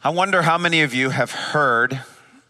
I 0.00 0.10
wonder 0.10 0.42
how 0.42 0.58
many 0.58 0.82
of 0.82 0.94
you 0.94 1.10
have 1.10 1.32
heard 1.32 2.00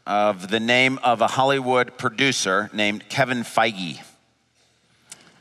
of 0.07 0.51
the 0.51 0.61
name 0.61 0.99
of 1.03 1.23
a 1.23 1.27
Hollywood 1.27 1.97
producer 1.97 2.69
named 2.75 3.09
Kevin 3.09 3.43
Feige. 3.43 4.03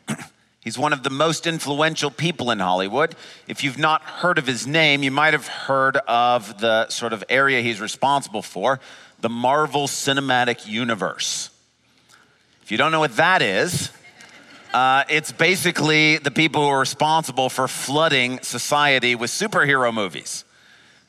He's 0.62 0.78
one 0.78 0.94
of 0.94 1.04
the 1.04 1.10
most 1.10 1.46
influential 1.46 2.10
people 2.10 2.50
in 2.50 2.60
Hollywood. 2.60 3.14
If 3.50 3.62
you've 3.62 3.78
not 3.78 4.04
heard 4.04 4.38
of 4.38 4.48
his 4.48 4.66
name, 4.66 5.04
you 5.04 5.12
might 5.12 5.34
have 5.34 5.48
heard 5.50 5.98
of 6.08 6.62
the 6.62 6.88
sort 6.88 7.12
of 7.12 7.26
area 7.28 7.62
he's 7.62 7.82
responsible 7.82 8.42
for 8.42 8.80
the 9.20 9.30
Marvel 9.30 9.86
Cinematic 9.86 10.66
Universe. 10.66 11.50
If 12.64 12.72
you 12.72 12.78
don't 12.78 12.94
know 12.94 13.02
what 13.02 13.18
that 13.18 13.42
is, 13.42 13.92
uh, 14.74 15.04
it's 15.10 15.34
basically 15.34 16.20
the 16.20 16.32
people 16.32 16.62
who 16.62 16.70
are 16.70 16.80
responsible 16.80 17.50
for 17.50 17.68
flooding 17.68 18.40
society 18.44 19.14
with 19.14 19.30
superhero 19.30 19.94
movies. 19.94 20.46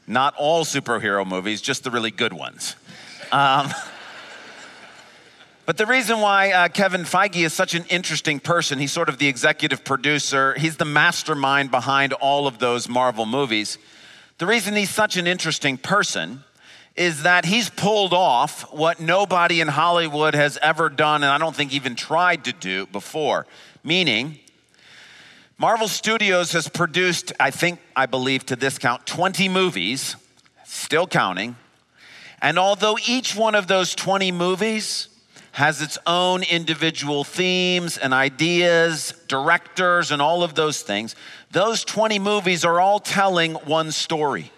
Not 0.08 0.34
all 0.38 0.64
superhero 0.64 1.26
movies, 1.26 1.60
just 1.60 1.84
the 1.84 1.90
really 1.90 2.10
good 2.10 2.32
ones. 2.32 2.76
Um, 3.30 3.68
but 5.66 5.76
the 5.76 5.84
reason 5.84 6.20
why 6.20 6.50
uh, 6.50 6.68
Kevin 6.68 7.02
Feige 7.02 7.44
is 7.44 7.52
such 7.52 7.74
an 7.74 7.84
interesting 7.90 8.40
person, 8.40 8.78
he's 8.78 8.90
sort 8.90 9.10
of 9.10 9.18
the 9.18 9.28
executive 9.28 9.84
producer, 9.84 10.54
he's 10.54 10.78
the 10.78 10.86
mastermind 10.86 11.70
behind 11.70 12.14
all 12.14 12.46
of 12.46 12.58
those 12.58 12.88
Marvel 12.88 13.26
movies. 13.26 13.76
The 14.38 14.46
reason 14.46 14.74
he's 14.74 14.88
such 14.88 15.18
an 15.18 15.26
interesting 15.26 15.76
person 15.76 16.42
is 16.96 17.24
that 17.24 17.44
he's 17.44 17.68
pulled 17.68 18.14
off 18.14 18.72
what 18.72 19.00
nobody 19.00 19.60
in 19.60 19.68
Hollywood 19.68 20.34
has 20.34 20.58
ever 20.62 20.88
done, 20.88 21.22
and 21.22 21.30
I 21.30 21.36
don't 21.36 21.54
think 21.54 21.74
even 21.74 21.94
tried 21.94 22.44
to 22.46 22.52
do 22.54 22.86
before. 22.86 23.46
Meaning, 23.84 24.38
Marvel 25.60 25.88
Studios 25.88 26.52
has 26.52 26.68
produced, 26.68 27.32
I 27.40 27.50
think, 27.50 27.80
I 27.96 28.06
believe 28.06 28.46
to 28.46 28.54
this 28.54 28.78
count, 28.78 29.04
20 29.06 29.48
movies, 29.48 30.14
still 30.64 31.08
counting. 31.08 31.56
And 32.40 32.60
although 32.60 32.96
each 33.08 33.34
one 33.34 33.56
of 33.56 33.66
those 33.66 33.96
20 33.96 34.30
movies 34.30 35.08
has 35.50 35.82
its 35.82 35.98
own 36.06 36.44
individual 36.44 37.24
themes 37.24 37.98
and 37.98 38.14
ideas, 38.14 39.12
directors, 39.26 40.12
and 40.12 40.22
all 40.22 40.44
of 40.44 40.54
those 40.54 40.82
things, 40.82 41.16
those 41.50 41.84
20 41.84 42.20
movies 42.20 42.64
are 42.64 42.80
all 42.80 43.00
telling 43.00 43.54
one 43.54 43.90
story. 43.90 44.52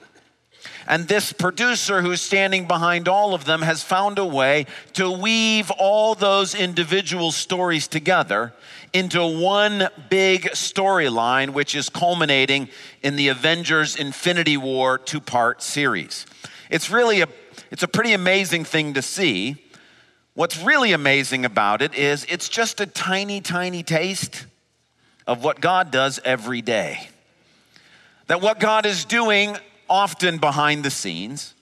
And 0.86 1.08
this 1.08 1.32
producer 1.32 2.02
who's 2.02 2.20
standing 2.20 2.66
behind 2.66 3.08
all 3.08 3.32
of 3.32 3.46
them 3.46 3.62
has 3.62 3.82
found 3.82 4.18
a 4.18 4.26
way 4.26 4.66
to 4.94 5.10
weave 5.10 5.70
all 5.70 6.14
those 6.14 6.54
individual 6.54 7.32
stories 7.32 7.88
together 7.88 8.52
into 8.92 9.24
one 9.24 9.88
big 10.08 10.42
storyline, 10.50 11.50
which 11.50 11.74
is 11.74 11.88
culminating 11.88 12.68
in 13.02 13.16
the 13.16 13.28
Avengers 13.28 13.96
Infinity 13.96 14.56
War 14.56 14.98
two 14.98 15.20
part 15.20 15.62
series. 15.62 16.26
It's 16.70 16.90
really 16.90 17.20
a, 17.20 17.28
it's 17.70 17.82
a 17.82 17.88
pretty 17.88 18.12
amazing 18.12 18.64
thing 18.64 18.94
to 18.94 19.02
see. 19.02 19.64
What's 20.34 20.62
really 20.62 20.92
amazing 20.92 21.44
about 21.44 21.82
it 21.82 21.94
is 21.94 22.24
it's 22.28 22.48
just 22.48 22.80
a 22.80 22.86
tiny, 22.86 23.40
tiny 23.40 23.82
taste 23.82 24.46
of 25.26 25.44
what 25.44 25.60
God 25.60 25.90
does 25.90 26.20
every 26.24 26.62
day. 26.62 27.08
That 28.26 28.40
what 28.40 28.60
God 28.60 28.86
is 28.86 29.04
doing 29.04 29.56
often 29.88 30.38
behind 30.38 30.84
the 30.84 30.90
scenes 30.90 31.54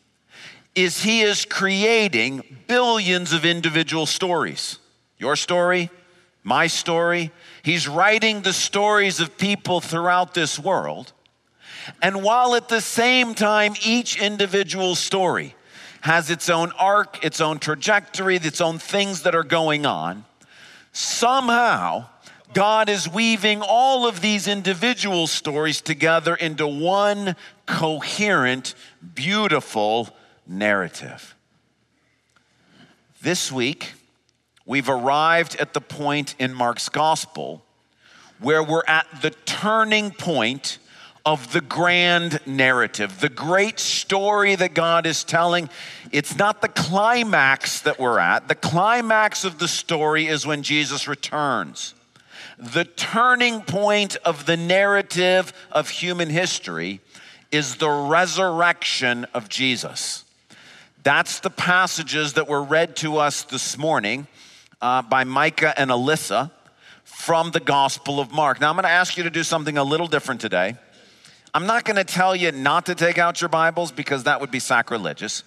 is 0.75 1.03
He 1.03 1.23
is 1.23 1.45
creating 1.45 2.59
billions 2.67 3.33
of 3.33 3.45
individual 3.45 4.07
stories. 4.07 4.79
Your 5.19 5.35
story, 5.35 5.91
my 6.49 6.67
story. 6.67 7.31
He's 7.63 7.87
writing 7.87 8.41
the 8.41 8.55
stories 8.55 9.21
of 9.21 9.37
people 9.37 9.81
throughout 9.81 10.33
this 10.33 10.59
world. 10.59 11.13
And 12.03 12.23
while 12.23 12.55
at 12.55 12.69
the 12.69 12.81
same 12.81 13.35
time, 13.35 13.75
each 13.85 14.21
individual 14.21 14.95
story 14.95 15.55
has 16.01 16.31
its 16.31 16.49
own 16.49 16.73
arc, 16.79 17.25
its 17.25 17.41
own 17.41 17.59
trajectory, 17.59 18.37
its 18.37 18.61
own 18.61 18.79
things 18.79 19.23
that 19.23 19.35
are 19.35 19.45
going 19.45 19.85
on, 19.85 20.25
somehow 20.93 22.07
God 22.55 22.89
is 22.89 23.09
weaving 23.09 23.61
all 23.61 24.07
of 24.07 24.21
these 24.23 24.49
individual 24.49 25.27
stories 25.27 25.83
together 25.83 26.35
into 26.35 26.67
one 26.67 27.37
coherent, 27.67 28.75
beautiful 29.15 30.09
narrative. 30.47 31.35
This 33.21 33.53
week, 33.53 33.93
we've 34.69 34.89
arrived 34.89 35.57
at 35.57 35.73
the 35.73 35.81
point 35.81 36.37
in 36.39 36.55
Mark's 36.55 36.89
gospel 36.89 37.65
where 38.39 38.63
we're 38.63 38.85
at 38.87 39.07
the 39.23 39.31
turning 39.31 40.13
point 40.13 40.79
of 41.27 41.53
the 41.53 41.61
grand 41.61 42.39
narrative, 42.47 43.21
the 43.21 43.29
great 43.29 43.81
story 43.81 44.55
that 44.55 44.75
God 44.75 45.07
is 45.07 45.25
telling. 45.25 45.69
It's 46.13 46.37
not 46.37 46.63
the 46.63 46.69
climax 46.69 47.81
that 47.81 47.99
we're 47.99 48.21
at. 48.21 48.47
The 48.47 48.55
climax 48.55 49.45
of 49.45 49.59
the 49.59 49.67
story 49.67 50.27
is 50.27 50.47
when 50.47 50.63
Jesus 50.63 51.09
returns. 51.09 51.95
The 52.59 52.85
turning 52.85 53.63
point 53.63 54.17
of 54.25 54.47
the 54.47 54.57
narrative 54.57 55.53
of 55.73 55.89
human 55.89 56.31
history 56.31 57.01
is 57.51 57.77
the 57.77 57.91
resurrection 57.91 59.27
of 59.35 59.49
Jesus. 59.49 60.25
That's 61.03 61.41
the 61.41 61.51
passages 61.51 62.35
that 62.35 62.49
were 62.49 62.63
read 62.63 62.97
to 62.97 63.17
us 63.17 63.43
this 63.43 63.79
morning 63.79 64.27
uh, 64.81 65.03
by 65.03 65.25
Micah 65.25 65.79
and 65.79 65.91
Alyssa 65.91 66.51
from 67.05 67.51
the 67.51 67.61
Gospel 67.61 68.21
of 68.21 68.33
Mark. 68.33 68.61
Now, 68.61 68.71
I'm 68.71 68.77
going 68.77 68.85
to 68.85 68.91
ask 68.91 69.17
you 69.17 69.25
to 69.25 69.31
do 69.31 69.43
something 69.43 69.77
a 69.77 69.85
little 69.85 70.07
different 70.07 70.41
today. 70.41 70.77
I'm 71.55 71.67
not 71.67 71.85
going 71.85 71.97
to 71.97 72.05
tell 72.05 72.37
you 72.37 72.53
not 72.53 72.87
to 72.87 72.95
take 72.95 73.19
out 73.19 73.41
your 73.41 73.49
Bibles 73.49 73.91
because 73.91 74.25
that 74.25 74.41
would 74.41 74.51
be 74.51 74.61
sacrilegious. 74.61 75.43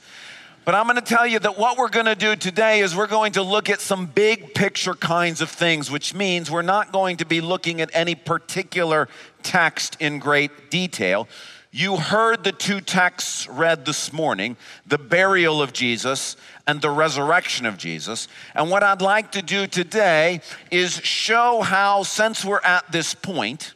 But 0.65 0.75
I'm 0.75 0.85
going 0.85 0.97
to 0.97 1.01
tell 1.01 1.25
you 1.25 1.39
that 1.39 1.57
what 1.57 1.77
we're 1.77 1.89
going 1.89 2.05
to 2.05 2.15
do 2.15 2.35
today 2.35 2.81
is 2.81 2.95
we're 2.95 3.07
going 3.07 3.31
to 3.33 3.41
look 3.41 3.69
at 3.69 3.81
some 3.81 4.05
big 4.05 4.53
picture 4.53 4.93
kinds 4.93 5.41
of 5.41 5.49
things, 5.49 5.89
which 5.89 6.13
means 6.13 6.51
we're 6.51 6.61
not 6.61 6.91
going 6.91 7.17
to 7.17 7.25
be 7.25 7.41
looking 7.41 7.81
at 7.81 7.89
any 7.93 8.13
particular 8.13 9.07
text 9.41 9.97
in 9.99 10.19
great 10.19 10.69
detail. 10.69 11.27
You 11.73 11.95
heard 11.95 12.43
the 12.43 12.51
two 12.51 12.81
texts 12.81 13.47
read 13.47 13.85
this 13.85 14.11
morning 14.11 14.57
the 14.85 14.97
burial 14.97 15.61
of 15.61 15.71
Jesus 15.71 16.35
and 16.67 16.81
the 16.81 16.89
resurrection 16.89 17.65
of 17.65 17.77
Jesus. 17.77 18.27
And 18.53 18.69
what 18.69 18.83
I'd 18.83 19.01
like 19.01 19.31
to 19.31 19.41
do 19.41 19.67
today 19.67 20.41
is 20.69 20.95
show 20.95 21.61
how, 21.61 22.03
since 22.03 22.43
we're 22.43 22.59
at 22.61 22.91
this 22.91 23.13
point 23.13 23.73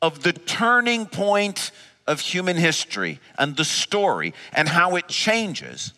of 0.00 0.22
the 0.22 0.32
turning 0.32 1.04
point 1.04 1.70
of 2.06 2.20
human 2.20 2.56
history 2.56 3.20
and 3.38 3.54
the 3.56 3.64
story 3.64 4.32
and 4.54 4.66
how 4.66 4.96
it 4.96 5.08
changes, 5.08 5.92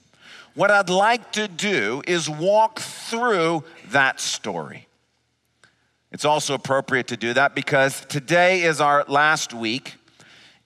what 0.57 0.73
I'd 0.73 0.91
like 0.91 1.31
to 1.33 1.47
do 1.47 2.03
is 2.09 2.29
walk 2.29 2.81
through 2.81 3.63
that 3.91 4.21
story. 4.21 4.89
It's 6.11 6.25
also 6.25 6.55
appropriate 6.55 7.07
to 7.09 7.17
do 7.17 7.35
that 7.35 7.55
because 7.55 8.05
today 8.07 8.63
is 8.63 8.81
our 8.81 9.05
last 9.07 9.55
week 9.55 9.95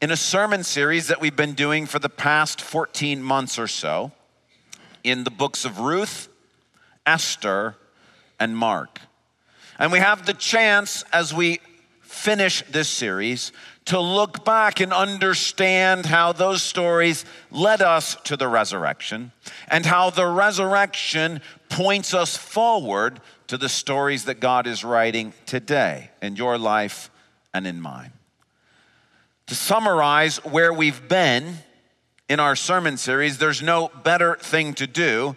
in 0.00 0.10
a 0.10 0.16
sermon 0.16 0.64
series 0.64 1.08
that 1.08 1.20
we've 1.20 1.36
been 1.36 1.52
doing 1.52 1.84
for 1.84 1.98
the 1.98 2.08
past 2.08 2.62
14 2.62 3.22
months 3.22 3.58
or 3.58 3.66
so 3.66 4.12
in 5.04 5.24
the 5.24 5.30
books 5.30 5.66
of 5.66 5.78
Ruth, 5.78 6.28
Esther, 7.04 7.76
and 8.38 8.56
Mark. 8.56 8.98
And 9.78 9.92
we 9.92 9.98
have 9.98 10.24
the 10.24 10.32
chance 10.32 11.04
as 11.12 11.34
we 11.34 11.60
finish 12.00 12.62
this 12.70 12.88
series 12.88 13.52
to 13.84 14.00
look 14.00 14.42
back 14.44 14.80
and 14.80 14.92
understand 14.92 16.06
how 16.06 16.32
those 16.32 16.62
stories 16.62 17.26
led 17.50 17.82
us 17.82 18.16
to 18.24 18.36
the 18.36 18.48
resurrection 18.48 19.32
and 19.68 19.84
how 19.84 20.08
the 20.08 20.26
resurrection 20.26 21.40
points 21.68 22.14
us 22.14 22.36
forward 22.36 23.20
to 23.48 23.58
the 23.58 23.68
stories 23.68 24.24
that 24.24 24.40
God 24.40 24.66
is 24.66 24.82
writing 24.82 25.34
today 25.44 26.10
in 26.22 26.36
your 26.36 26.56
life 26.56 27.10
and 27.52 27.66
in 27.66 27.80
mine 27.80 28.12
to 29.50 29.56
summarize 29.56 30.36
where 30.44 30.72
we've 30.72 31.08
been 31.08 31.56
in 32.28 32.38
our 32.38 32.54
sermon 32.54 32.96
series, 32.96 33.38
there's 33.38 33.60
no 33.60 33.90
better 34.04 34.36
thing 34.36 34.74
to 34.74 34.86
do 34.86 35.34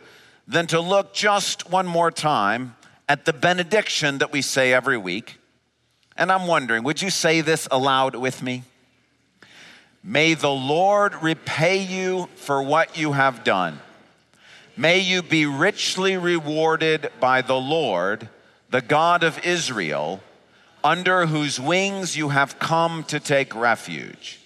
than 0.48 0.68
to 0.68 0.80
look 0.80 1.16
just 1.16 1.72
one 1.72 1.88
more 1.88 2.12
time 2.12 2.76
at 3.10 3.26
the 3.26 3.34
benediction 3.34 4.20
that 4.20 4.32
we 4.32 4.40
say 4.40 4.72
every 4.72 5.00
week. 5.00 5.40
And 6.16 6.32
I'm 6.32 6.46
wondering, 6.46 6.84
would 6.84 7.02
you 7.02 7.10
say 7.10 7.42
this 7.42 7.68
aloud 7.72 8.16
with 8.16 8.44
me? 8.44 8.62
May 10.04 10.36
the 10.36 10.52
Lord 10.52 11.16
repay 11.24 11.82
you 11.82 12.30
for 12.36 12.62
what 12.62 12.96
you 12.96 13.14
have 13.14 13.44
done. 13.44 13.80
May 14.78 15.00
you 15.00 15.24
be 15.24 15.48
richly 15.48 16.18
rewarded 16.18 17.10
by 17.20 17.42
the 17.42 17.60
Lord, 17.60 18.30
the 18.70 18.82
God 18.82 19.24
of 19.24 19.44
Israel 19.44 20.22
under 20.84 21.26
whose 21.26 21.60
wings 21.60 22.18
you 22.18 22.30
have 22.30 22.60
come 22.60 23.04
to 23.06 23.20
take 23.20 23.56
refuge. 23.56 24.40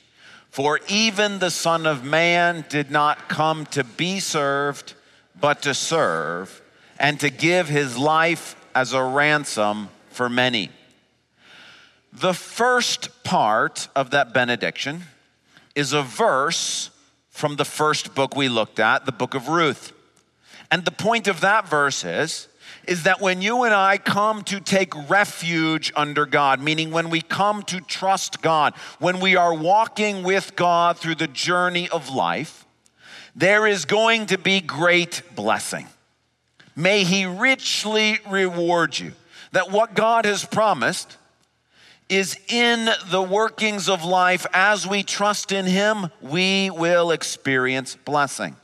For 0.50 0.80
even 0.88 1.40
the 1.40 1.52
Son 1.52 1.86
of 1.86 2.04
Man 2.04 2.66
did 2.70 2.92
not 2.92 3.30
come 3.30 3.66
to 3.68 3.84
be 3.84 4.20
served, 4.20 4.94
but 5.40 5.62
to 5.64 5.74
serve, 5.74 6.62
and 7.00 7.20
to 7.20 7.30
give 7.30 7.68
his 7.68 7.98
life 7.98 8.56
as 8.74 8.94
a 8.94 9.04
ransom 9.04 9.90
for 10.10 10.30
many. 10.30 10.70
The 12.14 12.34
first 12.34 13.24
part 13.24 13.88
of 13.96 14.12
that 14.12 14.34
benediction 14.34 15.04
is 15.76 15.94
a 15.94 16.02
verse 16.02 16.90
from 17.30 17.56
the 17.56 17.66
first 17.66 18.16
book 18.16 18.36
we 18.36 18.50
looked 18.50 18.80
at, 18.80 19.06
the 19.06 19.12
book 19.12 19.36
of 19.36 19.48
Ruth. 19.48 19.94
And 20.72 20.84
the 20.84 20.92
point 20.92 21.28
of 21.28 21.42
that 21.42 21.68
verse 21.68 22.04
is, 22.04 22.47
is 22.88 23.04
that 23.04 23.22
when 23.22 23.42
you 23.42 23.64
and 23.64 23.74
I 23.74 23.98
come 23.98 24.44
to 24.46 24.60
take 24.60 25.10
refuge 25.10 25.92
under 25.96 26.26
God, 26.26 26.62
meaning 26.62 26.92
when 26.92 27.10
we 27.10 27.22
come 27.22 27.62
to 27.64 27.82
trust 27.82 28.42
God, 28.42 28.74
when 29.00 29.20
we 29.20 29.36
are 29.36 29.54
walking 29.54 30.24
with 30.24 30.56
God 30.56 30.98
through 30.98 31.16
the 31.16 31.28
journey 31.28 31.90
of 31.90 32.10
life, 32.10 32.66
there 33.36 33.68
is 33.68 33.86
going 33.86 34.28
to 34.28 34.38
be 34.38 34.62
great 34.62 35.22
blessing. 35.36 35.88
May 36.76 37.04
He 37.04 37.26
richly 37.26 38.20
reward 38.30 38.98
you. 38.98 39.14
That 39.52 39.72
what 39.72 39.94
God 39.94 40.26
has 40.26 40.46
promised 40.46 41.18
is 42.10 42.38
in 42.48 42.90
the 43.10 43.22
workings 43.22 43.90
of 43.90 44.06
life 44.06 44.46
as 44.54 44.88
we 44.88 45.04
trust 45.04 45.52
in 45.52 45.66
Him, 45.66 46.10
we 46.22 46.70
will 46.70 47.12
experience 47.12 47.96
blessing. 47.96 48.56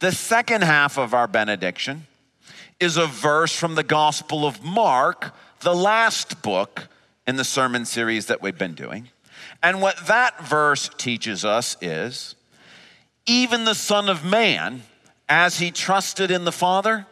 The 0.00 0.12
second 0.12 0.64
half 0.64 0.98
of 0.98 1.14
our 1.14 1.28
benediction 1.28 2.06
is 2.80 2.96
a 2.96 3.06
verse 3.06 3.54
from 3.54 3.74
the 3.74 3.82
Gospel 3.82 4.46
of 4.46 4.64
Mark, 4.64 5.34
the 5.60 5.74
last 5.74 6.42
book 6.42 6.88
in 7.26 7.36
the 7.36 7.44
sermon 7.44 7.84
series 7.84 8.26
that 8.26 8.42
we've 8.42 8.56
been 8.56 8.74
doing. 8.74 9.08
And 9.62 9.82
what 9.82 10.06
that 10.06 10.42
verse 10.46 10.90
teaches 10.96 11.44
us 11.44 11.76
is 11.82 12.34
even 13.26 13.64
the 13.64 13.74
Son 13.74 14.08
of 14.08 14.24
Man, 14.24 14.82
as 15.28 15.58
he 15.58 15.70
trusted 15.70 16.30
in 16.30 16.44
the 16.44 16.52
Father, 16.52 17.06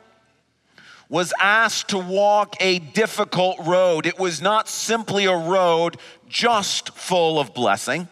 was 1.11 1.32
asked 1.38 1.88
to 1.88 1.99
walk 1.99 2.56
a 2.61 2.79
difficult 2.79 3.59
road. 3.61 4.06
It 4.06 4.19
was 4.19 4.43
not 4.43 4.69
simply 4.69 5.26
a 5.26 5.37
road 5.37 5.99
just 6.29 6.91
full 6.97 7.38
of 7.38 7.55
blessing, 7.55 8.09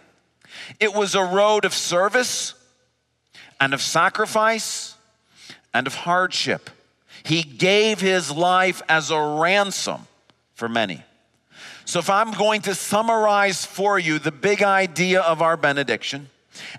it 0.79 0.95
was 0.95 1.15
a 1.15 1.25
road 1.25 1.65
of 1.65 1.73
service 1.73 2.55
and 3.59 3.73
of 3.73 3.81
sacrifice 3.81 4.95
and 5.73 5.87
of 5.87 5.95
hardship. 5.95 6.71
He 7.27 7.43
gave 7.43 8.01
his 8.01 8.31
life 8.31 8.83
as 8.89 9.11
a 9.11 9.21
ransom 9.21 10.07
for 10.55 10.69
many. 10.69 11.03
So, 11.85 11.99
if 11.99 12.09
I'm 12.09 12.31
going 12.31 12.63
to 12.63 12.75
summarize 12.75 13.67
for 13.67 13.99
you 13.99 14.21
the 14.21 14.31
big 14.31 14.63
idea 14.63 15.23
of 15.23 15.43
our 15.43 15.57
benediction 15.57 16.31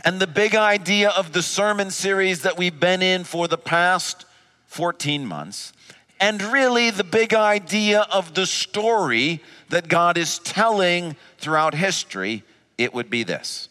and 0.06 0.22
the 0.22 0.28
big 0.28 0.56
idea 0.56 1.10
of 1.10 1.34
the 1.34 1.42
sermon 1.42 1.92
series 1.92 2.44
that 2.44 2.58
we've 2.58 2.80
been 2.80 3.02
in 3.02 3.26
for 3.26 3.50
the 3.50 3.58
past 3.58 4.24
14 4.68 5.26
months, 5.26 5.74
and 6.18 6.42
really 6.42 6.92
the 6.92 7.04
big 7.04 7.34
idea 7.34 8.08
of 8.10 8.34
the 8.34 8.46
story 8.46 9.44
that 9.68 9.90
God 9.90 10.18
is 10.18 10.40
telling 10.40 11.18
throughout 11.40 11.74
history, 11.74 12.44
it 12.78 12.94
would 12.94 13.10
be 13.10 13.24
this. 13.24 13.68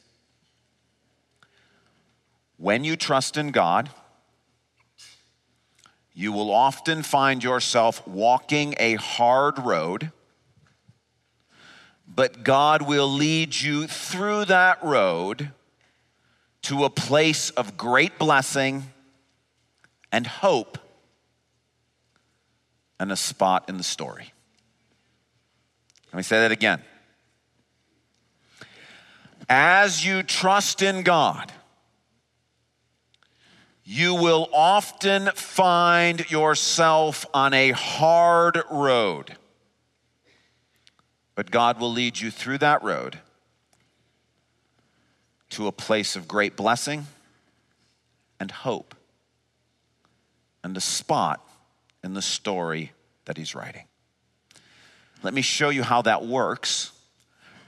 When 2.58 2.84
you 2.84 2.96
trust 2.96 3.38
in 3.38 3.50
God, 3.50 3.88
you 6.18 6.32
will 6.32 6.50
often 6.50 7.02
find 7.02 7.44
yourself 7.44 8.08
walking 8.08 8.74
a 8.78 8.94
hard 8.94 9.58
road, 9.58 10.12
but 12.08 12.42
God 12.42 12.80
will 12.80 13.06
lead 13.06 13.54
you 13.54 13.86
through 13.86 14.46
that 14.46 14.82
road 14.82 15.50
to 16.62 16.84
a 16.84 16.90
place 16.90 17.50
of 17.50 17.76
great 17.76 18.18
blessing 18.18 18.84
and 20.10 20.26
hope 20.26 20.78
and 22.98 23.12
a 23.12 23.16
spot 23.16 23.68
in 23.68 23.76
the 23.76 23.84
story. 23.84 24.32
Let 26.14 26.16
me 26.16 26.22
say 26.22 26.40
that 26.40 26.50
again. 26.50 26.80
As 29.50 30.02
you 30.02 30.22
trust 30.22 30.80
in 30.80 31.02
God, 31.02 31.52
you 33.88 34.16
will 34.16 34.48
often 34.52 35.30
find 35.36 36.28
yourself 36.28 37.24
on 37.32 37.54
a 37.54 37.70
hard 37.70 38.60
road. 38.68 39.36
But 41.36 41.52
God 41.52 41.78
will 41.78 41.92
lead 41.92 42.18
you 42.18 42.32
through 42.32 42.58
that 42.58 42.82
road 42.82 43.20
to 45.50 45.68
a 45.68 45.72
place 45.72 46.16
of 46.16 46.26
great 46.26 46.56
blessing 46.56 47.06
and 48.40 48.50
hope 48.50 48.96
and 50.64 50.76
a 50.76 50.80
spot 50.80 51.48
in 52.02 52.14
the 52.14 52.22
story 52.22 52.90
that 53.26 53.36
he's 53.36 53.54
writing. 53.54 53.84
Let 55.22 55.32
me 55.32 55.42
show 55.42 55.68
you 55.68 55.84
how 55.84 56.02
that 56.02 56.26
works 56.26 56.90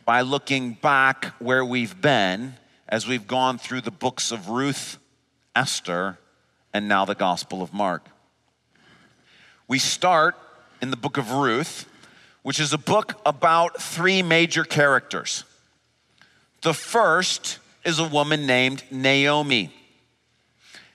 by 0.05 0.23
looking 0.23 0.73
back 0.73 1.27
where 1.39 1.65
we've 1.65 2.01
been 2.01 2.55
as 2.89 3.07
we've 3.07 3.29
gone 3.29 3.57
through 3.57 3.83
the 3.83 3.93
books 3.93 4.33
of 4.33 4.49
Ruth, 4.49 4.99
Esther, 5.59 6.17
and 6.73 6.87
now 6.87 7.05
the 7.05 7.17
Gospel 7.17 7.63
of 7.63 7.75
Mark. 7.75 8.07
We 9.67 9.81
start 9.81 10.37
in 10.81 10.93
the 10.93 10.97
book 10.97 11.17
of 11.17 11.33
Ruth, 11.33 11.85
which 12.43 12.61
is 12.61 12.73
a 12.73 12.79
book 12.79 13.21
about 13.27 13.83
three 13.83 14.23
major 14.23 14.63
characters. 14.63 15.43
The 16.63 16.73
first 16.73 17.59
is 17.85 17.99
a 17.99 18.07
woman 18.07 18.47
named 18.47 18.85
Naomi. 18.93 19.75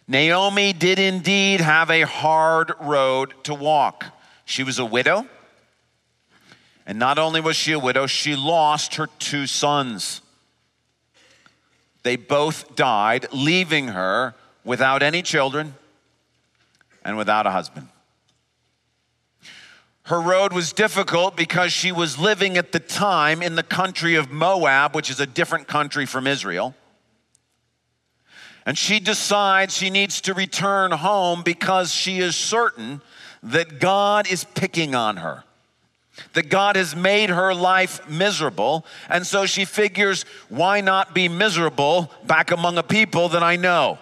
Naomi 0.07 0.71
did 0.71 0.97
indeed 0.97 1.59
have 1.59 1.89
a 1.89 2.03
hard 2.03 2.71
road 2.79 3.33
to 3.43 3.53
walk. 3.53 4.05
She 4.45 4.63
was 4.63 4.79
a 4.79 4.85
widow. 4.85 5.27
And 6.85 6.97
not 6.97 7.19
only 7.19 7.41
was 7.41 7.57
she 7.57 7.73
a 7.73 7.79
widow, 7.79 8.07
she 8.07 8.37
lost 8.37 8.95
her 8.95 9.07
two 9.19 9.45
sons. 9.45 10.21
They 12.03 12.15
both 12.15 12.77
died, 12.77 13.25
leaving 13.33 13.89
her 13.89 14.35
without 14.63 15.03
any 15.03 15.21
children 15.21 15.75
and 17.03 17.17
without 17.17 17.45
a 17.45 17.51
husband. 17.51 17.87
Her 20.03 20.19
road 20.19 20.51
was 20.51 20.73
difficult 20.73 21.37
because 21.37 21.71
she 21.71 21.91
was 21.91 22.19
living 22.19 22.57
at 22.57 22.73
the 22.73 22.79
time 22.79 23.41
in 23.41 23.55
the 23.55 23.63
country 23.63 24.15
of 24.15 24.31
Moab, 24.31 24.95
which 24.95 25.09
is 25.09 25.19
a 25.19 25.25
different 25.25 25.67
country 25.67 26.05
from 26.05 26.27
Israel. 26.27 26.75
And 28.65 28.77
she 28.77 28.99
decides 28.99 29.77
she 29.77 29.89
needs 29.89 30.21
to 30.21 30.33
return 30.33 30.91
home 30.91 31.41
because 31.43 31.93
she 31.93 32.19
is 32.19 32.35
certain 32.35 33.01
that 33.43 33.79
God 33.79 34.29
is 34.29 34.43
picking 34.43 34.95
on 34.95 35.17
her, 35.17 35.43
that 36.33 36.49
God 36.49 36.75
has 36.75 36.95
made 36.95 37.29
her 37.29 37.53
life 37.53 38.07
miserable. 38.09 38.85
And 39.09 39.25
so 39.27 39.45
she 39.45 39.65
figures, 39.65 40.23
why 40.47 40.81
not 40.81 41.13
be 41.13 41.27
miserable 41.27 42.11
back 42.25 42.51
among 42.51 42.77
a 42.77 42.83
people 42.83 43.29
that 43.29 43.43
I 43.43 43.55
know? 43.55 43.99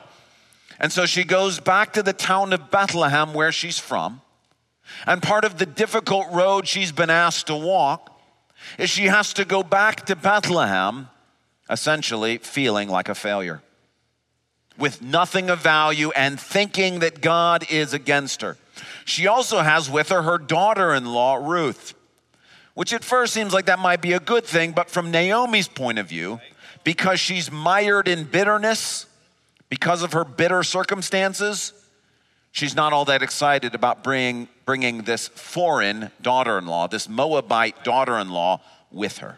And 0.81 0.92
so 0.92 1.06
she 1.06 1.24
goes 1.24 1.59
back 1.59 1.94
to 1.94 2.04
the 2.04 2.11
town 2.11 2.52
of 2.52 2.71
Bethlehem 2.71 3.33
where 3.33 3.52
she's 3.52 3.80
from. 3.80 4.21
And 5.06 5.21
part 5.21 5.45
of 5.45 5.57
the 5.57 5.66
difficult 5.66 6.26
road 6.33 6.68
she's 6.68 6.92
been 6.92 7.11
asked 7.11 7.47
to 7.47 7.56
walk 7.56 8.19
is 8.78 8.90
she 8.90 9.06
has 9.06 9.31
to 9.33 9.45
go 9.45 9.64
back 9.64 10.06
to 10.07 10.16
Bethlehem, 10.16 11.07
essentially 11.69 12.40
feeling 12.40 12.90
like 12.90 13.07
a 13.07 13.16
failure 13.16 13.61
with 14.78 15.02
nothing 15.02 15.50
of 15.50 15.59
value 15.59 16.11
and 16.16 16.40
thinking 16.40 17.00
that 17.00 17.21
God 17.21 17.64
is 17.69 17.94
against 17.94 18.42
her. 18.42 18.57
She 19.06 19.28
also 19.28 19.59
has 19.59 19.90
with 19.90 20.09
her 20.09 20.23
her 20.23 20.40
daughter 20.40 20.94
in 20.94 21.06
law, 21.06 21.35
Ruth, 21.35 21.94
which 22.73 22.92
at 22.92 23.04
first 23.04 23.33
seems 23.33 23.54
like 23.54 23.66
that 23.66 23.80
might 23.80 24.02
be 24.02 24.14
a 24.14 24.19
good 24.19 24.45
thing, 24.45 24.71
but 24.71 24.90
from 24.90 25.11
Naomi's 25.11 25.68
point 25.68 26.00
of 26.00 26.07
view, 26.07 26.40
because 26.83 27.19
she's 27.19 27.52
mired 27.52 28.07
in 28.07 28.23
bitterness, 28.23 29.06
because 29.71 30.04
of 30.04 30.11
her 30.11 30.25
bitter 30.25 30.63
circumstances, 30.63 31.71
she's 32.51 32.75
not 32.75 32.92
all 32.92 33.06
that 33.06 33.23
excited 33.23 33.73
about 33.73 34.04
bringing, 34.04 34.49
bringing 34.66 35.04
this 35.04 35.30
foreign 35.30 36.11
daughter 36.21 36.57
in 36.57 36.68
law, 36.68 36.87
this 36.87 37.07
Moabite 37.07 37.85
daughter 37.85 38.18
in 38.18 38.30
law, 38.30 38.59
with 38.92 39.19
her. 39.19 39.37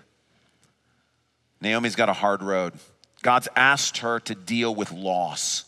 Naomi's 1.61 1.95
got 1.95 2.09
a 2.09 2.13
hard 2.13 2.41
road. 2.41 2.73
God's 3.21 3.47
asked 3.55 3.99
her 3.99 4.19
to 4.21 4.33
deal 4.33 4.73
with 4.73 4.91
loss. 4.91 5.65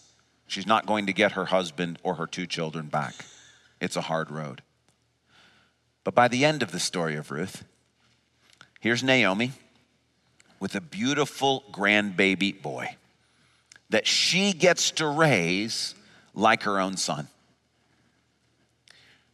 She's 0.48 0.66
not 0.66 0.88
going 0.88 1.06
to 1.06 1.14
get 1.14 1.34
her 1.34 1.46
husband 1.46 2.00
or 2.02 2.16
her 2.16 2.26
two 2.26 2.48
children 2.48 2.88
back. 2.88 3.14
It's 3.80 3.96
a 3.96 4.02
hard 4.02 4.32
road. 4.32 4.64
But 6.04 6.16
by 6.16 6.28
the 6.28 6.44
end 6.44 6.64
of 6.64 6.72
the 6.72 6.80
story 6.80 7.16
of 7.16 7.30
Ruth, 7.30 7.64
here's 8.80 9.04
Naomi 9.04 9.52
with 10.60 10.74
a 10.74 10.82
beautiful 10.82 11.66
grandbaby 11.72 12.60
boy 12.60 12.96
that 13.90 14.08
she 14.08 14.54
gets 14.54 14.92
to 14.92 15.08
raise 15.08 15.96
like 16.34 16.64
her 16.64 16.80
own 16.80 16.98
son. 16.98 17.28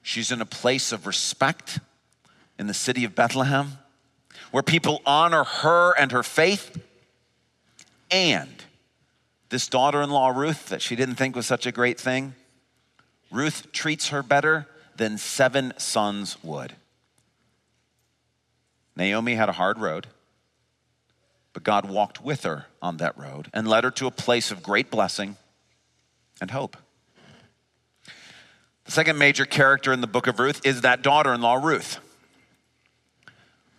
She's 0.02 0.32
in 0.32 0.42
a 0.42 0.46
place 0.46 0.92
of 0.92 1.08
respect 1.08 1.80
in 2.58 2.68
the 2.68 2.74
city 2.74 3.04
of 3.04 3.16
Bethlehem 3.16 3.78
where 4.52 4.64
people 4.64 5.02
honor 5.06 5.44
her 5.44 5.94
and 5.98 6.12
her 6.12 6.24
faith 6.24 6.78
and 8.10 8.50
this 9.52 9.68
daughter 9.68 10.02
in 10.02 10.10
law, 10.10 10.30
Ruth, 10.30 10.70
that 10.70 10.82
she 10.82 10.96
didn't 10.96 11.16
think 11.16 11.36
was 11.36 11.46
such 11.46 11.66
a 11.66 11.72
great 11.72 12.00
thing, 12.00 12.36
Ruth 13.30 13.72
treats 13.72 14.08
her 14.08 14.24
better 14.24 14.66
than 14.96 15.18
seven 15.18 15.74
sons 15.78 16.42
would. 16.42 16.74
Naomi 18.96 19.36
had 19.36 19.50
a 19.50 19.54
hard 19.54 19.78
road. 19.78 20.08
But 21.54 21.64
God 21.64 21.90
walked 21.90 22.24
with 22.24 22.44
her 22.44 22.68
on 22.82 22.98
that 22.98 23.18
road 23.18 23.50
and 23.54 23.68
led 23.68 23.84
her 23.84 23.92
to 23.92 24.08
a 24.08 24.12
place 24.12 24.52
of 24.52 24.64
great 24.64 24.90
blessing 24.90 25.38
and 26.40 26.52
hope. 26.52 26.78
The 28.86 28.92
second 28.92 29.18
major 29.18 29.46
character 29.46 29.94
in 29.94 30.02
the 30.02 30.08
book 30.08 30.28
of 30.28 30.40
Ruth 30.40 30.62
is 30.66 30.82
that 30.82 31.02
daughter 31.02 31.34
in 31.34 31.42
law, 31.42 31.56
Ruth. 31.56 32.00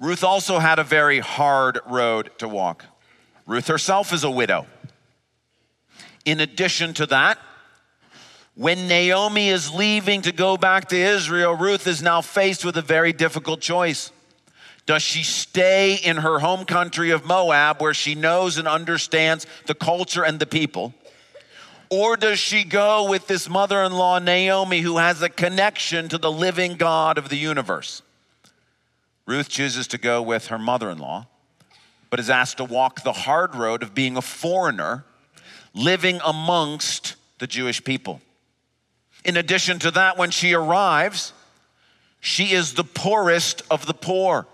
Ruth 0.00 0.25
also 0.25 0.59
had 0.59 0.79
a 0.79 0.85
very 0.85 1.21
hard 1.21 1.79
road 1.87 2.31
to 2.38 2.49
walk. 2.49 2.85
Ruth 3.47 3.69
herself 3.69 4.12
is 4.12 4.25
a 4.25 4.31
widow. 4.31 4.67
In 6.25 6.41
addition 6.41 6.95
to 6.95 7.07
that, 7.07 7.38
when 8.55 8.87
Naomi 8.87 9.49
is 9.49 9.73
leaving 9.73 10.23
to 10.23 10.33
go 10.33 10.57
back 10.57 10.88
to 10.88 10.97
Israel, 10.97 11.55
Ruth 11.55 11.87
is 11.87 12.02
now 12.02 12.21
faced 12.21 12.64
with 12.64 12.76
a 12.76 12.83
very 12.83 13.12
difficult 13.12 13.61
choice. 13.61 14.12
Does 14.87 15.03
she 15.03 15.23
stay 15.23 15.95
in 15.95 16.19
her 16.19 16.41
home 16.41 16.65
country 16.65 17.11
of 17.11 17.25
Moab 17.25 17.81
where 17.81 17.95
she 17.95 18.15
knows 18.15 18.59
and 18.59 18.67
understands 18.67 19.47
the 19.67 19.75
culture 19.75 20.25
and 20.25 20.41
the 20.41 20.47
people? 20.47 20.93
Or 21.89 22.17
does 22.17 22.39
she 22.39 22.65
go 22.65 23.09
with 23.09 23.27
this 23.27 23.49
mother 23.49 23.83
in 23.83 23.93
law, 23.93 24.19
Naomi, 24.19 24.81
who 24.81 24.97
has 24.97 25.21
a 25.23 25.29
connection 25.29 26.09
to 26.09 26.19
the 26.19 26.33
living 26.33 26.77
God 26.77 27.19
of 27.19 27.29
the 27.29 27.37
universe? 27.37 28.03
Ruth 29.27 29.49
chooses 29.49 29.87
to 29.89 29.99
go 29.99 30.21
with 30.21 30.47
her 30.47 30.59
mother 30.59 30.91
in 30.91 30.99
law, 30.99 31.27
but 32.11 32.19
is 32.19 32.31
asked 32.31 32.57
to 32.57 32.65
walk 32.65 33.05
the 33.05 33.12
hard 33.12 33.55
road 33.55 33.83
of 33.83 33.95
being 33.95 34.17
a 34.17 34.23
foreigner 34.23 35.05
living 35.75 36.21
amongst 36.25 37.15
the 37.39 37.47
Jewish 37.47 37.85
people. 37.85 38.21
In 39.25 39.37
addition 39.37 39.79
to 39.81 39.91
that, 39.93 40.19
when 40.19 40.31
she 40.31 40.55
arrives, 40.55 41.33
she 42.21 42.53
is 42.53 42.75
the 42.75 42.85
poorest 42.85 43.62
of 43.71 43.87
the 43.87 43.95
poor. 43.95 44.47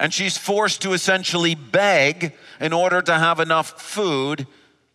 And 0.00 0.14
she's 0.14 0.38
forced 0.38 0.80
to 0.80 0.94
essentially 0.94 1.54
beg 1.54 2.32
in 2.58 2.72
order 2.72 3.02
to 3.02 3.18
have 3.18 3.38
enough 3.38 3.78
food 3.78 4.46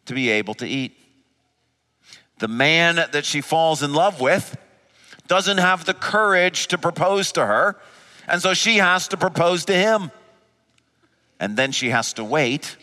to 0.07 0.15
be 0.15 0.29
able 0.31 0.55
to 0.55 0.67
eat. 0.67 0.97
The 2.39 2.47
man 2.47 2.95
that 2.95 3.23
she 3.23 3.41
falls 3.41 3.83
in 3.83 3.93
love 3.93 4.19
with 4.19 4.57
doesn't 5.27 5.59
have 5.59 5.85
the 5.85 5.93
courage 5.93 6.67
to 6.69 6.79
propose 6.79 7.31
to 7.33 7.45
her, 7.45 7.79
and 8.27 8.41
so 8.41 8.55
she 8.55 8.77
has 8.77 9.07
to 9.09 9.17
propose 9.17 9.65
to 9.65 9.75
him. 9.75 10.09
And 11.39 11.55
then 11.55 11.71
she 11.71 11.91
has 11.91 12.13
to 12.13 12.23
wait 12.23 12.75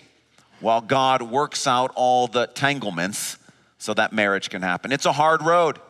while 0.61 0.81
God 0.81 1.23
works 1.23 1.67
out 1.67 1.91
all 1.97 2.29
the 2.29 2.47
tanglements 2.47 3.37
so 3.79 3.95
that 3.95 4.13
marriage 4.13 4.49
can 4.49 4.63
happen. 4.63 4.93
It's 4.93 5.07
a 5.07 5.13
hard 5.13 5.43
road. 5.43 5.81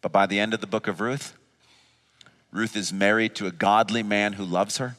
But 0.00 0.10
by 0.10 0.24
the 0.24 0.40
end 0.40 0.54
of 0.54 0.62
the 0.62 0.66
book 0.66 0.88
of 0.88 1.02
Ruth, 1.02 1.36
Ruth 2.52 2.76
is 2.76 2.92
married 2.92 3.34
to 3.36 3.46
a 3.46 3.52
godly 3.52 4.02
man 4.02 4.34
who 4.34 4.44
loves 4.44 4.78
her. 4.78 4.96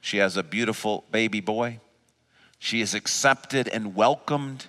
She 0.00 0.18
has 0.18 0.36
a 0.36 0.42
beautiful 0.42 1.04
baby 1.10 1.40
boy. 1.40 1.80
She 2.58 2.80
is 2.80 2.94
accepted 2.94 3.68
and 3.68 3.94
welcomed 3.94 4.66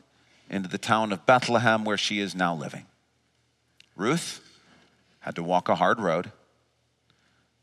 into 0.50 0.70
the 0.70 0.78
town 0.78 1.12
of 1.12 1.26
Bethlehem 1.26 1.86
where 1.86 1.98
she 1.98 2.20
is 2.20 2.34
now 2.36 2.56
living. 2.56 2.86
Ruth 3.96 4.42
had 5.20 5.36
to 5.36 5.44
walk 5.44 5.70
a 5.70 5.76
hard 5.76 6.00
road, 6.00 6.32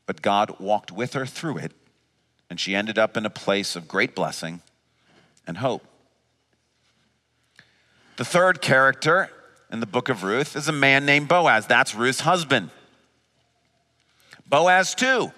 but 0.07 0.23
God 0.23 0.59
walked 0.59 0.91
with 0.91 1.15
her 1.15 1.27
through 1.27 1.59
it, 1.59 1.73
and 2.49 2.59
she 2.59 2.75
ended 2.75 2.99
up 2.99 3.17
in 3.17 3.27
a 3.27 3.31
place 3.31 3.77
of 3.77 3.89
great 3.89 4.15
blessing 4.15 4.63
and 5.47 5.59
hope. 5.59 5.85
The 8.17 8.25
third 8.25 8.61
character 8.61 9.31
in 9.71 9.81
the 9.81 9.87
book 9.87 10.09
of 10.09 10.23
Ruth 10.23 10.55
is 10.55 10.69
a 10.69 10.73
man 10.73 11.07
named 11.07 11.29
Boaz. 11.29 11.67
That's 11.67 11.95
Ruth's 11.95 12.21
husband. 12.21 12.71
Boaz, 14.53 14.95
too, 14.95 15.33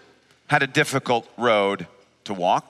had 0.49 0.65
a 0.65 0.67
difficult 0.67 1.29
road 1.39 1.87
to 2.25 2.35
walk. 2.35 2.69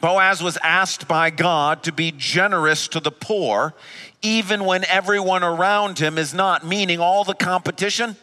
Boaz 0.00 0.42
was 0.42 0.56
asked 0.62 1.06
by 1.06 1.28
God 1.28 1.82
to 1.82 1.92
be 1.92 2.10
generous 2.10 2.88
to 2.88 3.00
the 3.00 3.10
poor, 3.10 3.74
even 4.22 4.64
when 4.64 4.86
everyone 4.86 5.44
around 5.44 5.98
him 5.98 6.16
is 6.16 6.32
not, 6.32 6.64
meaning 6.64 7.00
all 7.00 7.22
the 7.22 7.34
competition. 7.34 8.16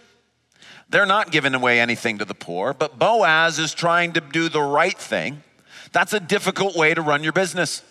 They're 0.90 1.06
not 1.06 1.32
giving 1.32 1.54
away 1.54 1.80
anything 1.80 2.18
to 2.18 2.26
the 2.26 2.34
poor, 2.34 2.74
but 2.74 2.98
Boaz 2.98 3.60
is 3.60 3.76
trying 3.76 4.14
to 4.14 4.22
do 4.22 4.50
the 4.50 4.64
right 4.64 4.98
thing. 4.98 5.44
That's 5.92 6.14
a 6.14 6.20
difficult 6.20 6.76
way 6.76 6.96
to 6.96 7.02
run 7.04 7.24
your 7.24 7.34
business. 7.34 7.84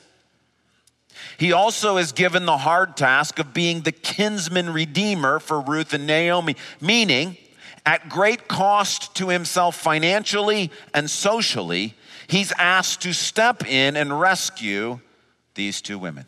He 1.39 1.53
also 1.53 1.97
is 1.97 2.11
given 2.11 2.45
the 2.45 2.59
hard 2.59 2.97
task 2.97 3.39
of 3.39 3.55
being 3.55 3.83
the 3.83 3.93
kinsman 3.93 4.73
redeemer 4.73 5.39
for 5.39 5.61
Ruth 5.61 5.95
and 5.95 6.09
Naomi, 6.09 6.57
meaning, 6.81 7.37
at 7.87 8.09
great 8.09 8.49
cost 8.49 9.15
to 9.17 9.29
himself 9.29 9.77
financially 9.77 10.71
and 10.93 11.11
socially, 11.11 11.95
he's 12.27 12.53
asked 12.59 13.03
to 13.03 13.13
step 13.13 13.67
in 13.67 13.97
and 13.97 14.19
rescue 14.19 15.01
these 15.55 15.83
two 15.83 15.99
women. 15.99 16.27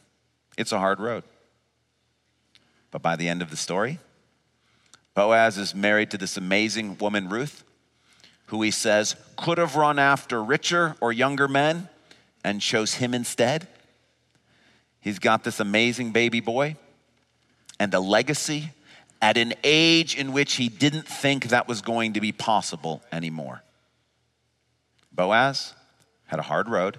It's 0.59 0.73
a 0.73 0.79
hard 0.79 1.01
road. 1.01 1.25
But 2.91 3.03
by 3.03 3.17
the 3.17 3.29
end 3.29 3.43
of 3.43 3.51
the 3.51 3.57
story, 3.57 3.99
Boaz 5.15 5.57
is 5.59 5.75
married 5.75 6.11
to 6.11 6.19
this 6.19 6.37
amazing 6.37 6.99
woman, 6.99 7.29
Ruth, 7.29 7.65
who 8.47 8.63
he 8.63 8.71
says 8.71 9.17
could 9.37 9.59
have 9.59 9.77
run 9.77 9.99
after 9.99 10.43
richer 10.43 10.95
or 11.01 11.13
younger 11.13 11.49
men 11.49 11.89
and 12.45 12.61
chose 12.61 12.95
him 12.95 13.15
instead. 13.15 13.67
He's 15.01 15.19
got 15.19 15.43
this 15.43 15.59
amazing 15.59 16.13
baby 16.13 16.41
boy 16.41 16.77
and 17.81 17.93
a 17.95 18.01
legacy 18.01 18.71
at 19.21 19.37
an 19.37 19.55
age 19.65 20.15
in 20.15 20.33
which 20.33 20.55
he 20.55 20.69
didn't 20.69 21.07
think 21.07 21.49
that 21.49 21.69
was 21.69 21.81
going 21.81 22.13
to 22.15 22.21
be 22.21 22.33
possible 22.33 23.03
anymore. 23.11 23.63
Boaz 25.13 25.75
had 26.27 26.39
a 26.39 26.43
hard 26.43 26.69
road, 26.69 26.99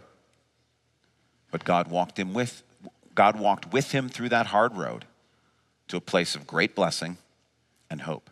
but 1.51 1.63
God 1.63 1.89
walked 1.89 2.17
him 2.17 2.33
with 2.33 2.63
God 3.13 3.39
walked 3.39 3.73
with 3.73 3.93
him 3.93 4.09
through 4.09 4.29
that 4.29 4.45
hard 4.47 4.77
road 4.77 5.05
to 5.87 5.97
a 5.97 6.01
place 6.01 6.35
of 6.35 6.45
great 6.45 6.75
blessing 6.75 7.17
and 7.89 8.01
hope. 8.01 8.29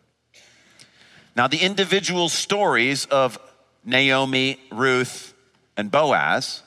Now, 1.34 1.48
the 1.48 1.58
individual 1.58 2.28
stories 2.28 3.04
of 3.06 3.36
Naomi, 3.84 4.60
Ruth, 4.70 5.34
and 5.76 5.90
Boaz 5.90 6.62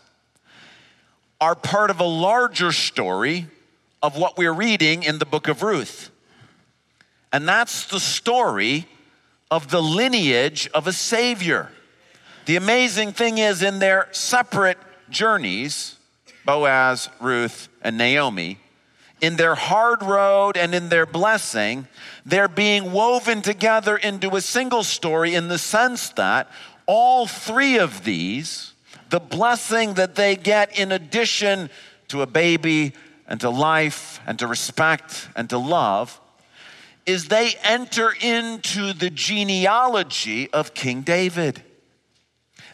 are 1.39 1.55
part 1.55 1.89
of 1.89 2.01
a 2.01 2.05
larger 2.05 2.73
story 2.73 3.47
of 4.03 4.17
what 4.17 4.37
we're 4.37 4.53
reading 4.53 5.03
in 5.03 5.19
the 5.19 5.25
book 5.25 5.47
of 5.47 5.63
Ruth. 5.63 6.11
And 7.31 7.47
that's 7.47 7.85
the 7.85 7.99
story 7.99 8.87
of 9.51 9.69
the 9.69 9.81
lineage 9.81 10.69
of 10.73 10.87
a 10.87 10.93
Savior. 10.93 11.69
The 12.45 12.55
amazing 12.55 13.13
thing 13.13 13.37
is, 13.37 13.61
in 13.61 13.79
their 13.79 14.07
separate 14.11 14.77
journeys, 15.09 15.95
Boaz, 16.45 17.09
Ruth, 17.19 17.69
and 17.81 17.97
Naomi, 17.97 18.59
in 19.21 19.35
their 19.35 19.55
hard 19.55 20.01
road 20.01 20.57
and 20.57 20.73
in 20.73 20.89
their 20.89 21.05
blessing, 21.05 21.87
they're 22.25 22.47
being 22.47 22.91
woven 22.91 23.41
together 23.41 23.97
into 23.97 24.35
a 24.35 24.41
single 24.41 24.83
story 24.83 25.35
in 25.35 25.47
the 25.47 25.57
sense 25.57 26.09
that 26.11 26.49
all 26.85 27.27
three 27.27 27.77
of 27.77 28.03
these, 28.03 28.73
the 29.09 29.19
blessing 29.19 29.95
that 29.95 30.15
they 30.15 30.35
get 30.35 30.77
in 30.79 30.91
addition 30.91 31.69
to 32.07 32.21
a 32.21 32.27
baby 32.27 32.93
and 33.27 33.39
to 33.41 33.49
life 33.49 34.19
and 34.25 34.39
to 34.39 34.47
respect 34.47 35.27
and 35.35 35.49
to 35.49 35.57
love, 35.57 36.19
is 37.05 37.27
they 37.27 37.53
enter 37.63 38.13
into 38.21 38.93
the 38.93 39.09
genealogy 39.09 40.51
of 40.51 40.73
King 40.73 41.01
David. 41.01 41.63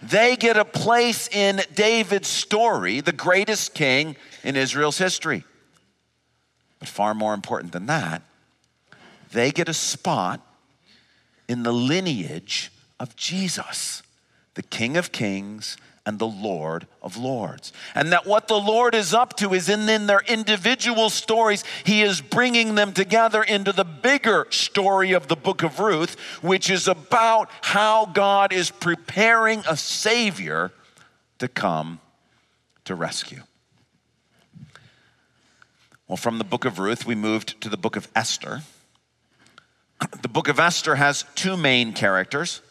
They 0.02 0.36
get 0.36 0.58
a 0.58 0.66
place 0.66 1.28
in 1.30 1.62
David's 1.74 2.28
story, 2.28 3.02
the 3.02 3.12
greatest 3.12 3.74
king 3.74 4.16
in 4.44 4.56
Israel's 4.56 4.98
history. 4.98 5.44
But 6.80 6.90
far 6.90 7.14
more 7.14 7.34
important 7.34 7.72
than 7.72 7.86
that, 7.88 8.22
they 9.32 9.52
get 9.52 9.70
a 9.70 9.74
spot 9.74 10.42
in 11.48 11.64
the 11.64 11.74
lineage 11.74 12.72
of 13.00 13.16
Jesus, 13.16 14.04
the 14.56 14.64
King 14.64 14.98
of 14.98 15.12
Kings 15.12 15.78
and 16.06 16.20
the 16.20 16.28
Lord 16.28 16.86
of 17.02 17.18
Lords. 17.18 17.74
And 17.96 18.12
that 18.12 18.28
what 18.28 18.48
the 18.48 18.60
Lord 18.60 18.94
is 18.94 19.14
up 19.14 19.36
to 19.38 19.54
is 19.54 19.70
in, 19.70 19.90
in 19.90 20.06
their 20.06 20.22
individual 20.28 21.10
stories, 21.10 21.64
He 21.84 22.04
is 22.04 22.22
bringing 22.22 22.76
them 22.76 22.94
together 22.94 23.42
into 23.42 23.72
the 23.72 23.84
bigger 23.84 24.46
story 24.52 25.14
of 25.14 25.28
the 25.28 25.36
book 25.36 25.64
of 25.64 25.80
Ruth, 25.80 26.20
which 26.42 26.70
is 26.70 26.88
about 26.88 27.50
how 27.62 28.06
God 28.06 28.54
is 28.54 28.70
preparing 28.70 29.64
a 29.68 29.76
Savior 29.76 30.72
to 31.40 31.48
come 31.48 32.00
to 32.86 32.94
rescue. 32.94 33.42
Well, 36.08 36.18
from 36.18 36.38
the 36.38 36.44
book 36.44 36.66
of 36.66 36.78
Ruth, 36.78 37.08
we 37.08 37.16
moved 37.16 37.60
to 37.62 37.70
the 37.70 37.78
book 37.78 37.96
of 37.96 38.08
Esther. 38.16 38.62
The 40.22 40.28
book 40.28 40.50
of 40.50 40.60
Esther 40.60 40.96
has 40.96 41.24
two 41.36 41.56
main 41.56 41.94
characters. 41.94 42.62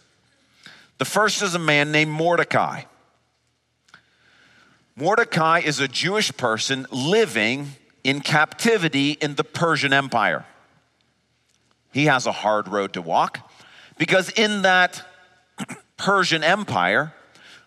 The 0.98 1.04
first 1.04 1.42
is 1.42 1.54
a 1.54 1.58
man 1.58 1.90
named 1.90 2.10
Mordecai. 2.10 2.82
Mordecai 4.96 5.58
is 5.58 5.80
a 5.80 5.88
Jewish 5.88 6.36
person 6.36 6.86
living 6.90 7.72
in 8.04 8.20
captivity 8.20 9.12
in 9.12 9.34
the 9.34 9.42
Persian 9.42 9.92
Empire. 9.92 10.44
He 11.92 12.06
has 12.06 12.26
a 12.26 12.32
hard 12.32 12.68
road 12.68 12.92
to 12.92 13.02
walk 13.02 13.50
because 13.98 14.30
in 14.30 14.62
that 14.62 15.04
Persian 15.96 16.44
Empire, 16.44 17.12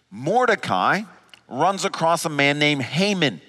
Mordecai 0.10 1.01
runs 1.50 1.84
across 1.84 2.24
a 2.24 2.29
man 2.29 2.60
named 2.60 2.84
Haman. 2.84 3.41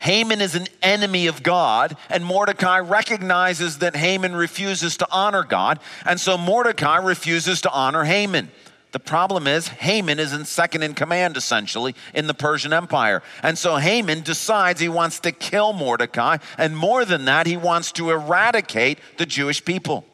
Haman 0.00 0.40
is 0.40 0.56
an 0.56 0.66
enemy 0.82 1.28
of 1.28 1.44
God, 1.44 1.96
and 2.10 2.24
Mordecai 2.24 2.80
recognizes 2.80 3.78
that 3.78 3.94
Haman 3.94 4.34
refuses 4.34 4.96
to 4.96 5.06
honor 5.12 5.44
God, 5.44 5.78
and 6.04 6.20
so 6.20 6.36
Mordecai 6.36 6.96
refuses 6.96 7.60
to 7.60 7.70
honor 7.70 8.02
Haman. 8.02 8.50
The 8.92 9.00
problem 9.00 9.46
is, 9.46 9.68
Haman 9.68 10.18
is 10.18 10.34
in 10.34 10.44
second 10.44 10.82
in 10.82 10.92
command, 10.92 11.38
essentially, 11.38 11.94
in 12.14 12.26
the 12.26 12.34
Persian 12.34 12.74
Empire. 12.74 13.22
And 13.42 13.56
so 13.56 13.76
Haman 13.76 14.20
decides 14.20 14.80
he 14.80 14.88
wants 14.88 15.18
to 15.20 15.32
kill 15.32 15.72
Mordecai, 15.72 16.36
and 16.58 16.76
more 16.76 17.06
than 17.06 17.24
that, 17.24 17.46
he 17.46 17.56
wants 17.56 17.90
to 17.92 18.10
eradicate 18.10 18.98
the 19.16 19.24
Jewish 19.24 19.64
people. 19.64 20.04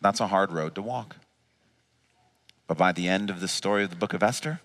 That's 0.00 0.20
a 0.20 0.28
hard 0.28 0.52
road 0.52 0.76
to 0.76 0.82
walk. 0.82 1.16
But 2.68 2.78
by 2.78 2.92
the 2.92 3.08
end 3.08 3.30
of 3.30 3.40
the 3.40 3.48
story 3.48 3.82
of 3.82 3.90
the 3.90 3.96
book 3.96 4.14
of 4.14 4.22
Esther, 4.22 4.60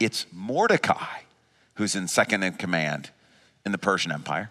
it's 0.00 0.26
Mordecai 0.32 1.20
who's 1.74 1.94
in 1.94 2.08
second 2.08 2.42
in 2.42 2.54
command 2.54 3.10
in 3.64 3.72
the 3.72 3.78
Persian 3.78 4.10
Empire. 4.10 4.50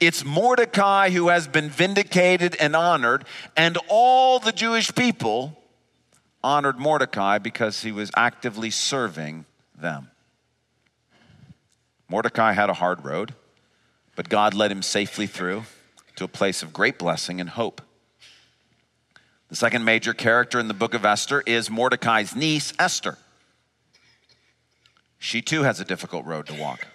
It's 0.00 0.24
Mordecai 0.24 1.10
who 1.10 1.28
has 1.28 1.46
been 1.46 1.68
vindicated 1.68 2.56
and 2.58 2.74
honored, 2.74 3.24
and 3.56 3.78
all 3.88 4.40
the 4.40 4.52
Jewish 4.52 4.92
people 4.94 5.56
honored 6.44 6.78
Mordecai 6.78 7.38
because 7.38 7.82
he 7.82 7.90
was 7.90 8.10
actively 8.14 8.70
serving 8.70 9.46
them. 9.74 10.10
Mordecai 12.08 12.52
had 12.52 12.68
a 12.68 12.74
hard 12.74 13.02
road, 13.04 13.34
but 14.14 14.28
God 14.28 14.52
led 14.52 14.70
him 14.70 14.82
safely 14.82 15.26
through 15.26 15.64
to 16.16 16.24
a 16.24 16.28
place 16.28 16.62
of 16.62 16.72
great 16.72 16.98
blessing 16.98 17.40
and 17.40 17.48
hope. 17.48 17.80
The 19.48 19.56
second 19.56 19.84
major 19.84 20.12
character 20.12 20.60
in 20.60 20.68
the 20.68 20.74
book 20.74 20.94
of 20.94 21.04
Esther 21.04 21.42
is 21.46 21.70
Mordecai's 21.70 22.36
niece, 22.36 22.72
Esther. 22.78 23.16
She 25.18 25.40
too 25.40 25.62
has 25.62 25.80
a 25.80 25.84
difficult 25.84 26.26
road 26.26 26.46
to 26.48 26.60
walk. 26.60 26.86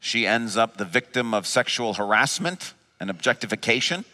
She 0.00 0.26
ends 0.26 0.56
up 0.56 0.76
the 0.76 0.84
victim 0.84 1.32
of 1.32 1.46
sexual 1.46 1.94
harassment 1.94 2.74
and 2.98 3.10
objectification 3.10 4.04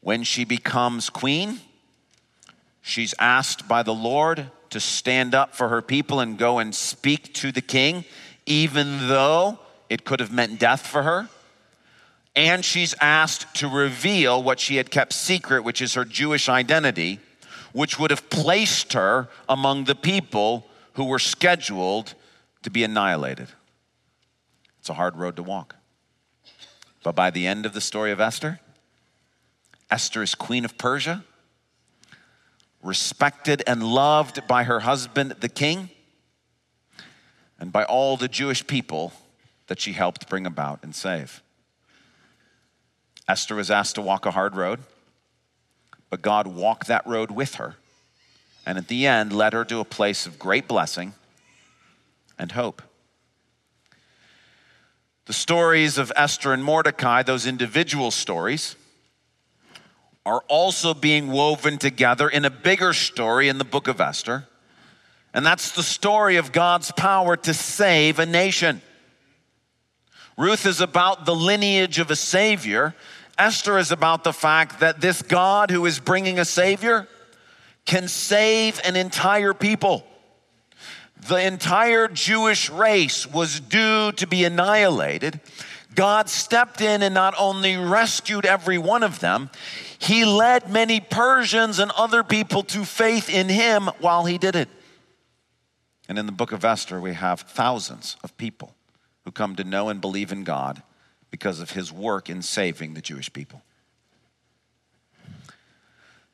when 0.00 0.22
she 0.22 0.44
becomes 0.44 1.10
queen, 1.10 1.60
she's 2.82 3.14
asked 3.18 3.68
by 3.68 3.82
the 3.82 3.94
Lord 3.94 4.50
to 4.70 4.80
stand 4.80 5.34
up 5.34 5.54
for 5.54 5.68
her 5.68 5.82
people 5.82 6.20
and 6.20 6.38
go 6.38 6.58
and 6.58 6.74
speak 6.74 7.32
to 7.34 7.52
the 7.52 7.60
king, 7.60 8.04
even 8.46 9.08
though 9.08 9.58
it 9.88 10.04
could 10.04 10.20
have 10.20 10.32
meant 10.32 10.58
death 10.58 10.86
for 10.86 11.02
her. 11.02 11.28
And 12.36 12.64
she's 12.64 12.94
asked 13.00 13.52
to 13.56 13.68
reveal 13.68 14.42
what 14.42 14.60
she 14.60 14.76
had 14.76 14.90
kept 14.90 15.12
secret, 15.12 15.64
which 15.64 15.82
is 15.82 15.94
her 15.94 16.04
Jewish 16.04 16.48
identity, 16.48 17.20
which 17.72 17.98
would 17.98 18.10
have 18.10 18.30
placed 18.30 18.92
her 18.92 19.28
among 19.48 19.84
the 19.84 19.94
people 19.94 20.66
who 20.94 21.04
were 21.04 21.18
scheduled 21.18 22.14
to 22.62 22.70
be 22.70 22.84
annihilated. 22.84 23.48
It's 24.78 24.88
a 24.88 24.94
hard 24.94 25.16
road 25.16 25.36
to 25.36 25.42
walk. 25.42 25.76
But 27.02 27.14
by 27.14 27.30
the 27.30 27.46
end 27.46 27.66
of 27.66 27.72
the 27.72 27.80
story 27.80 28.12
of 28.12 28.20
Esther, 28.20 28.60
Esther 29.90 30.22
is 30.22 30.34
queen 30.34 30.64
of 30.64 30.76
Persia, 30.76 31.24
respected 32.82 33.62
and 33.66 33.82
loved 33.82 34.46
by 34.46 34.64
her 34.64 34.80
husband, 34.80 35.32
the 35.40 35.48
king, 35.48 35.90
and 37.58 37.72
by 37.72 37.84
all 37.84 38.16
the 38.16 38.28
Jewish 38.28 38.66
people 38.66 39.12
that 39.66 39.80
she 39.80 39.92
helped 39.92 40.28
bring 40.28 40.46
about 40.46 40.80
and 40.82 40.94
save. 40.94 41.42
Esther 43.26 43.54
was 43.54 43.70
asked 43.70 43.94
to 43.96 44.02
walk 44.02 44.26
a 44.26 44.30
hard 44.30 44.56
road, 44.56 44.80
but 46.10 46.22
God 46.22 46.46
walked 46.46 46.86
that 46.86 47.06
road 47.06 47.30
with 47.30 47.56
her, 47.56 47.76
and 48.64 48.78
at 48.78 48.88
the 48.88 49.06
end 49.06 49.32
led 49.32 49.52
her 49.52 49.64
to 49.64 49.80
a 49.80 49.84
place 49.84 50.26
of 50.26 50.38
great 50.38 50.68
blessing 50.68 51.14
and 52.38 52.52
hope. 52.52 52.82
The 55.26 55.32
stories 55.34 55.98
of 55.98 56.10
Esther 56.16 56.54
and 56.54 56.64
Mordecai, 56.64 57.22
those 57.22 57.46
individual 57.46 58.10
stories, 58.10 58.76
are 60.28 60.44
also 60.46 60.92
being 60.92 61.28
woven 61.28 61.78
together 61.78 62.28
in 62.28 62.44
a 62.44 62.50
bigger 62.50 62.92
story 62.92 63.48
in 63.48 63.56
the 63.56 63.64
book 63.64 63.88
of 63.88 63.98
Esther. 63.98 64.46
And 65.32 65.44
that's 65.44 65.70
the 65.70 65.82
story 65.82 66.36
of 66.36 66.52
God's 66.52 66.92
power 66.92 67.34
to 67.38 67.54
save 67.54 68.18
a 68.18 68.26
nation. 68.26 68.82
Ruth 70.36 70.66
is 70.66 70.82
about 70.82 71.24
the 71.24 71.34
lineage 71.34 71.98
of 71.98 72.10
a 72.10 72.16
Savior. 72.16 72.94
Esther 73.38 73.78
is 73.78 73.90
about 73.90 74.22
the 74.22 74.34
fact 74.34 74.80
that 74.80 75.00
this 75.00 75.22
God 75.22 75.70
who 75.70 75.86
is 75.86 75.98
bringing 75.98 76.38
a 76.38 76.44
Savior 76.44 77.08
can 77.86 78.06
save 78.06 78.82
an 78.84 78.96
entire 78.96 79.54
people. 79.54 80.06
The 81.26 81.40
entire 81.40 82.06
Jewish 82.06 82.68
race 82.68 83.26
was 83.26 83.60
due 83.60 84.12
to 84.12 84.26
be 84.26 84.44
annihilated. 84.44 85.40
God 85.94 86.28
stepped 86.28 86.82
in 86.82 87.02
and 87.02 87.14
not 87.14 87.34
only 87.38 87.78
rescued 87.78 88.44
every 88.44 88.76
one 88.76 89.02
of 89.02 89.20
them, 89.20 89.48
he 89.98 90.24
led 90.24 90.70
many 90.70 91.00
Persians 91.00 91.78
and 91.78 91.90
other 91.92 92.22
people 92.22 92.62
to 92.64 92.84
faith 92.84 93.28
in 93.28 93.48
him 93.48 93.90
while 94.00 94.24
he 94.24 94.38
did 94.38 94.54
it. 94.54 94.68
And 96.08 96.18
in 96.18 96.26
the 96.26 96.32
book 96.32 96.52
of 96.52 96.64
Esther, 96.64 97.00
we 97.00 97.14
have 97.14 97.40
thousands 97.40 98.16
of 98.24 98.36
people 98.36 98.74
who 99.24 99.32
come 99.32 99.56
to 99.56 99.64
know 99.64 99.88
and 99.88 100.00
believe 100.00 100.32
in 100.32 100.44
God 100.44 100.82
because 101.30 101.60
of 101.60 101.72
his 101.72 101.92
work 101.92 102.30
in 102.30 102.40
saving 102.40 102.94
the 102.94 103.02
Jewish 103.02 103.30
people. 103.32 103.62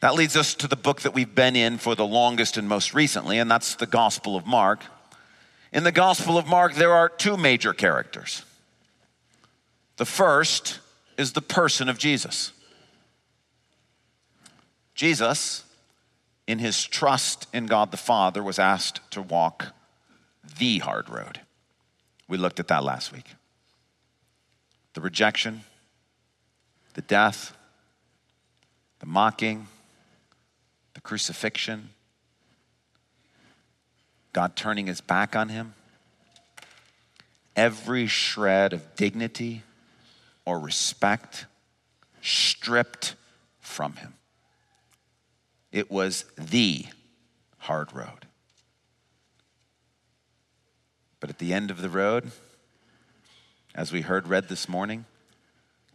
That 0.00 0.14
leads 0.14 0.37
us 0.37 0.55
to 0.57 0.68
the 0.68 0.77
book 0.77 1.00
that 1.00 1.14
we've 1.14 1.35
been 1.35 1.57
in 1.57 1.79
for 1.79 1.94
the 1.94 2.07
longest 2.07 2.57
and 2.57 2.68
most 2.68 2.94
recently, 2.94 3.38
and 3.38 3.50
that's 3.50 3.74
the 3.74 3.87
Gospel 3.87 4.37
of 4.37 4.46
Mark. 4.46 4.85
In 5.72 5.83
the 5.83 5.90
Gospel 5.90 6.37
of 6.37 6.46
Mark, 6.46 6.74
there 6.74 6.92
are 6.92 7.09
two 7.09 7.37
major 7.37 7.72
characters. 7.72 8.44
The 9.96 10.05
first 10.05 10.79
is 11.16 11.33
the 11.33 11.42
person 11.42 11.88
of 11.88 11.98
Jesus. 11.98 12.53
Jesus, 14.94 15.64
in 16.46 16.59
his 16.59 16.85
trust 16.85 17.46
in 17.52 17.66
God 17.66 17.90
the 17.90 17.96
Father, 17.96 18.42
was 18.42 18.59
asked 18.59 19.00
to 19.12 19.22
walk 19.22 19.74
the 20.59 20.78
hard 20.78 21.09
road. 21.09 21.40
We 22.28 22.37
looked 22.37 22.61
at 22.61 22.68
that 22.68 22.85
last 22.85 23.12
week. 23.12 23.26
The 24.94 25.00
rejection, 25.00 25.62
the 26.94 27.02
death, 27.02 27.57
the 29.00 29.07
mocking, 29.07 29.66
the 30.94 31.00
crucifixion, 31.00 31.90
God 34.33 34.57
turning 34.57 34.87
his 34.87 35.00
back 35.00 35.35
on 35.35 35.48
him, 35.48 35.74
every 37.57 38.07
shred 38.07 38.72
of 38.72 38.94
dignity 38.96 39.62
or 40.44 40.59
respect 40.59 41.46
stripped 42.20 43.14
from 43.61 43.94
him. 43.94 44.14
It 45.74 45.90
was 45.90 46.24
the 46.38 46.87
hard 47.58 47.92
road. 47.92 48.26
But 51.18 51.30
at 51.30 51.40
the 51.40 51.52
end 51.52 51.72
of 51.72 51.82
the 51.82 51.88
road, 51.88 52.30
as 53.74 53.90
we 53.90 54.02
heard 54.02 54.28
read 54.28 54.48
this 54.48 54.68
morning, 54.68 55.04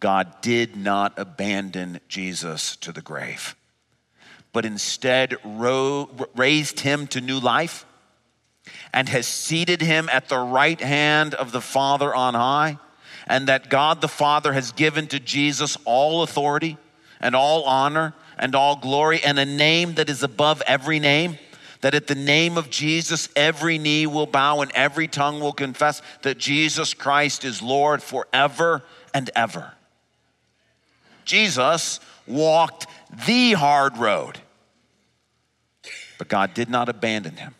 God 0.02 0.42
did 0.42 0.76
not 0.76 1.18
abandon 1.18 2.02
Jesus 2.10 2.76
to 2.76 2.92
the 2.92 3.02
grave, 3.02 3.56
but 4.52 4.66
instead 4.66 5.38
ro- 5.46 6.10
raised 6.36 6.82
him 6.82 7.08
to 7.08 7.22
new 7.22 7.40
life 7.40 7.86
and 8.94 9.08
has 9.08 9.28
seated 9.28 9.82
him 9.82 10.10
at 10.12 10.28
the 10.28 10.40
right 10.40 10.82
hand 10.82 11.34
of 11.34 11.54
the 11.54 11.62
Father 11.62 12.14
on 12.14 12.34
high, 12.34 12.80
and 13.28 13.48
that 13.48 13.70
God 13.70 14.02
the 14.02 14.10
Father 14.10 14.52
has 14.52 14.74
given 14.74 15.08
to 15.08 15.22
Jesus 15.22 15.78
all 15.86 16.22
authority 16.22 16.78
and 17.22 17.34
all 17.34 17.64
honor 17.64 18.14
and 18.40 18.56
all 18.56 18.78
glory 18.78 19.22
and 19.24 19.38
a 19.38 19.46
name 19.46 19.96
that 19.96 20.10
is 20.10 20.24
above 20.24 20.64
every 20.66 21.00
name. 21.00 21.38
That 21.82 21.96
at 21.96 22.08
the 22.08 22.16
name 22.16 22.58
of 22.58 22.70
Jesus, 22.70 23.30
every 23.36 23.78
knee 23.78 24.06
will 24.06 24.26
bow 24.26 24.62
and 24.62 24.72
every 24.74 25.08
tongue 25.08 25.40
will 25.40 25.54
confess 25.54 26.02
that 26.24 26.38
Jesus 26.38 26.94
Christ 26.94 27.46
is 27.46 27.62
Lord 27.62 28.04
forever 28.04 28.84
and 29.14 29.30
ever. 29.36 29.74
Jesus 31.24 32.00
walked 32.28 32.88
the 33.28 33.54
hard 33.54 33.98
road, 33.98 34.40
but 36.18 36.28
God 36.28 36.54
did 36.54 36.70
not 36.70 36.90
abandon 36.90 37.38
him. 37.38 37.56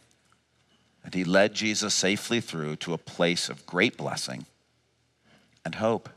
And 1.04 1.14
he 1.14 1.24
led 1.24 1.54
Jesus 1.54 1.94
safely 1.94 2.42
through 2.42 2.76
to 2.78 2.94
a 2.94 2.98
place 2.98 3.48
of 3.48 3.66
great 3.66 3.96
blessing 3.96 4.46
and 5.64 5.76
hope. 5.76 6.10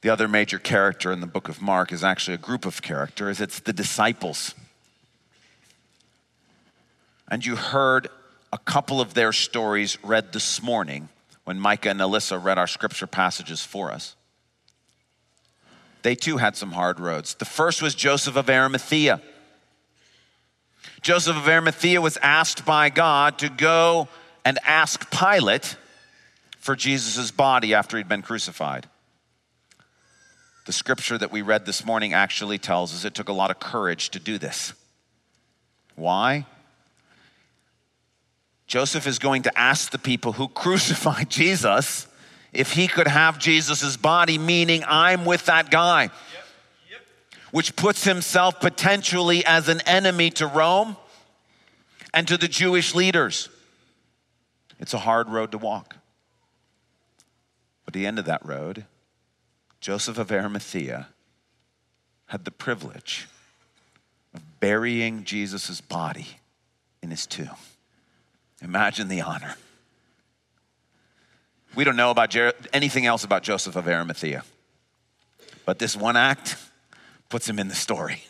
The 0.00 0.10
other 0.10 0.28
major 0.28 0.58
character 0.58 1.10
in 1.10 1.20
the 1.20 1.26
book 1.26 1.48
of 1.48 1.60
Mark 1.60 1.92
is 1.92 2.04
actually 2.04 2.34
a 2.34 2.38
group 2.38 2.64
of 2.64 2.82
characters, 2.82 3.40
it's 3.40 3.60
the 3.60 3.72
disciples. 3.72 4.54
And 7.30 7.44
you 7.44 7.56
heard 7.56 8.08
a 8.52 8.58
couple 8.58 9.00
of 9.00 9.14
their 9.14 9.32
stories 9.32 9.98
read 10.02 10.32
this 10.32 10.62
morning 10.62 11.08
when 11.44 11.60
Micah 11.60 11.90
and 11.90 12.00
Alyssa 12.00 12.42
read 12.42 12.58
our 12.58 12.66
scripture 12.66 13.06
passages 13.06 13.62
for 13.62 13.90
us. 13.90 14.14
They 16.02 16.14
too 16.14 16.38
had 16.38 16.56
some 16.56 16.72
hard 16.72 17.00
roads. 17.00 17.34
The 17.34 17.44
first 17.44 17.82
was 17.82 17.94
Joseph 17.94 18.36
of 18.36 18.48
Arimathea. 18.48 19.20
Joseph 21.02 21.36
of 21.36 21.48
Arimathea 21.48 22.00
was 22.00 22.16
asked 22.22 22.64
by 22.64 22.88
God 22.88 23.38
to 23.40 23.48
go 23.48 24.08
and 24.44 24.58
ask 24.64 25.10
Pilate 25.10 25.76
for 26.58 26.76
Jesus' 26.76 27.30
body 27.30 27.74
after 27.74 27.96
he'd 27.96 28.08
been 28.08 28.22
crucified. 28.22 28.86
The 30.68 30.74
scripture 30.74 31.16
that 31.16 31.32
we 31.32 31.40
read 31.40 31.64
this 31.64 31.86
morning 31.86 32.12
actually 32.12 32.58
tells 32.58 32.92
us 32.92 33.06
it 33.06 33.14
took 33.14 33.30
a 33.30 33.32
lot 33.32 33.50
of 33.50 33.58
courage 33.58 34.10
to 34.10 34.20
do 34.20 34.36
this. 34.36 34.74
Why? 35.96 36.44
Joseph 38.66 39.06
is 39.06 39.18
going 39.18 39.44
to 39.44 39.58
ask 39.58 39.90
the 39.90 39.98
people 39.98 40.32
who 40.32 40.46
crucified 40.64 41.30
Jesus 41.30 42.06
if 42.52 42.72
he 42.74 42.86
could 42.86 43.06
have 43.06 43.38
Jesus' 43.38 43.96
body, 43.96 44.36
meaning 44.36 44.84
I'm 44.86 45.24
with 45.24 45.46
that 45.46 45.70
guy, 45.70 46.02
yep. 46.02 46.12
Yep. 46.90 47.00
which 47.50 47.74
puts 47.74 48.04
himself 48.04 48.60
potentially 48.60 49.46
as 49.46 49.70
an 49.70 49.80
enemy 49.86 50.28
to 50.32 50.46
Rome 50.46 50.98
and 52.12 52.28
to 52.28 52.36
the 52.36 52.46
Jewish 52.46 52.94
leaders. 52.94 53.48
It's 54.78 54.92
a 54.92 54.98
hard 54.98 55.30
road 55.30 55.50
to 55.52 55.56
walk. 55.56 55.96
But 57.86 57.94
the 57.94 58.04
end 58.04 58.18
of 58.18 58.26
that 58.26 58.44
road, 58.44 58.84
Joseph 59.80 60.18
of 60.18 60.32
Arimathea 60.32 61.08
had 62.26 62.44
the 62.44 62.50
privilege 62.50 63.28
of 64.34 64.60
burying 64.60 65.24
Jesus' 65.24 65.80
body 65.80 66.26
in 67.02 67.10
his 67.10 67.26
tomb. 67.26 67.56
Imagine 68.62 69.08
the 69.08 69.20
honor. 69.20 69.56
We 71.74 71.84
don't 71.84 71.96
know 71.96 72.10
about 72.10 72.30
Jer- 72.30 72.54
anything 72.72 73.06
else 73.06 73.24
about 73.24 73.42
Joseph 73.42 73.76
of 73.76 73.86
Arimathea, 73.86 74.42
but 75.64 75.78
this 75.78 75.96
one 75.96 76.16
act 76.16 76.56
puts 77.28 77.48
him 77.48 77.58
in 77.58 77.68
the 77.68 77.74
story. 77.74 78.24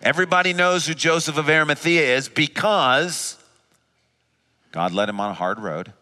Everybody 0.00 0.52
knows 0.52 0.86
who 0.86 0.94
Joseph 0.94 1.36
of 1.36 1.50
Arimathea 1.50 2.16
is 2.16 2.28
because 2.28 3.36
God 4.72 4.92
led 4.92 5.08
him 5.08 5.20
on 5.20 5.30
a 5.30 5.34
hard 5.34 5.58
road. 5.58 5.92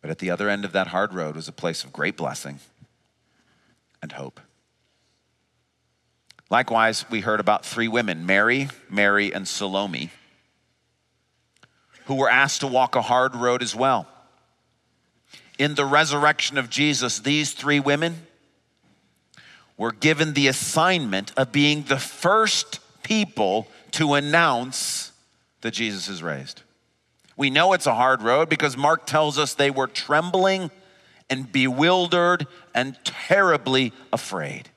But 0.00 0.10
at 0.10 0.18
the 0.18 0.30
other 0.30 0.48
end 0.48 0.64
of 0.64 0.72
that 0.72 0.88
hard 0.88 1.14
road 1.14 1.36
was 1.36 1.48
a 1.48 1.52
place 1.52 1.84
of 1.84 1.92
great 1.92 2.16
blessing 2.16 2.58
and 4.02 4.12
hope. 4.12 4.40
Likewise, 6.50 7.08
we 7.08 7.20
heard 7.20 7.40
about 7.40 7.64
three 7.64 7.88
women 7.88 8.26
Mary, 8.26 8.68
Mary, 8.90 9.32
and 9.32 9.48
Salome, 9.48 10.10
who 12.04 12.16
were 12.16 12.28
asked 12.28 12.60
to 12.60 12.66
walk 12.66 12.94
a 12.94 13.02
hard 13.02 13.34
road 13.34 13.62
as 13.62 13.74
well. 13.74 14.06
In 15.58 15.76
the 15.76 15.86
resurrection 15.86 16.58
of 16.58 16.68
Jesus, 16.68 17.20
these 17.20 17.52
three 17.52 17.80
women 17.80 18.26
were 19.78 19.92
given 19.92 20.34
the 20.34 20.48
assignment 20.48 21.32
of 21.36 21.52
being 21.52 21.84
the 21.84 21.98
first 21.98 22.80
people 23.02 23.66
to 23.92 24.14
announce 24.14 25.12
that 25.62 25.72
Jesus 25.72 26.08
is 26.08 26.22
raised. 26.22 26.62
We 27.36 27.50
know 27.50 27.72
it's 27.72 27.86
a 27.86 27.94
hard 27.94 28.22
road 28.22 28.48
because 28.48 28.76
Mark 28.76 29.06
tells 29.06 29.38
us 29.38 29.54
they 29.54 29.70
were 29.70 29.86
trembling 29.86 30.70
and 31.32 31.50
bewildered 31.50 32.46
and 32.74 32.94
terribly 33.04 33.90
afraid. 34.12 34.68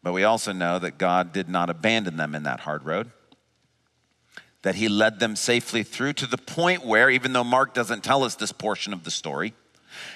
But 0.00 0.12
we 0.12 0.22
also 0.22 0.52
know 0.52 0.78
that 0.78 0.96
God 0.96 1.32
did 1.32 1.48
not 1.48 1.70
abandon 1.70 2.16
them 2.16 2.36
in 2.36 2.44
that 2.44 2.60
hard 2.60 2.84
road, 2.84 3.10
that 4.62 4.76
He 4.76 4.88
led 4.88 5.18
them 5.18 5.34
safely 5.34 5.82
through 5.82 6.12
to 6.14 6.26
the 6.28 6.38
point 6.38 6.86
where, 6.86 7.10
even 7.10 7.32
though 7.32 7.42
Mark 7.42 7.74
doesn't 7.74 8.04
tell 8.04 8.22
us 8.22 8.36
this 8.36 8.52
portion 8.52 8.92
of 8.92 9.02
the 9.02 9.10
story, 9.10 9.54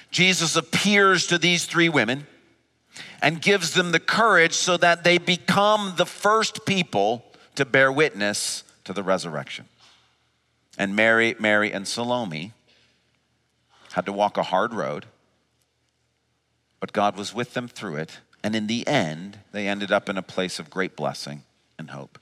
Jesus 0.09 0.55
appears 0.55 1.27
to 1.27 1.37
these 1.37 1.65
three 1.65 1.89
women 1.89 2.27
and 3.21 3.41
gives 3.41 3.73
them 3.73 3.91
the 3.91 3.99
courage 3.99 4.53
so 4.53 4.77
that 4.77 5.03
they 5.03 5.17
become 5.17 5.95
the 5.97 6.05
first 6.05 6.65
people 6.65 7.25
to 7.55 7.65
bear 7.65 7.91
witness 7.91 8.63
to 8.85 8.93
the 8.93 9.03
resurrection. 9.03 9.65
And 10.77 10.95
Mary, 10.95 11.35
Mary, 11.39 11.73
and 11.73 11.85
Salome 11.85 12.53
had 13.93 14.05
to 14.05 14.13
walk 14.13 14.37
a 14.37 14.43
hard 14.43 14.73
road, 14.73 15.05
but 16.79 16.93
God 16.93 17.17
was 17.17 17.33
with 17.33 17.53
them 17.53 17.67
through 17.67 17.95
it. 17.95 18.19
And 18.43 18.55
in 18.55 18.67
the 18.67 18.87
end, 18.87 19.39
they 19.51 19.67
ended 19.67 19.91
up 19.91 20.07
in 20.07 20.17
a 20.17 20.21
place 20.21 20.59
of 20.59 20.69
great 20.69 20.95
blessing 20.95 21.43
and 21.77 21.89
hope. 21.89 22.19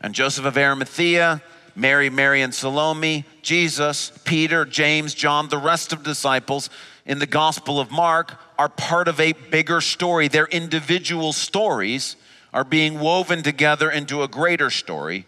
And 0.00 0.14
Joseph 0.14 0.44
of 0.44 0.58
Arimathea, 0.58 1.42
Mary, 1.76 2.10
Mary, 2.10 2.42
and 2.42 2.54
Salome, 2.54 3.24
Jesus, 3.42 4.10
Peter, 4.24 4.64
James, 4.64 5.14
John, 5.14 5.48
the 5.48 5.58
rest 5.58 5.92
of 5.92 6.00
the 6.02 6.10
disciples 6.10 6.70
in 7.04 7.18
the 7.18 7.26
Gospel 7.26 7.78
of 7.78 7.90
Mark 7.90 8.40
are 8.58 8.68
part 8.68 9.08
of 9.08 9.20
a 9.20 9.32
bigger 9.32 9.80
story. 9.80 10.26
Their 10.26 10.46
individual 10.46 11.32
stories 11.32 12.16
are 12.52 12.64
being 12.64 12.98
woven 12.98 13.42
together 13.42 13.90
into 13.90 14.22
a 14.22 14.28
greater 14.28 14.70
story, 14.70 15.26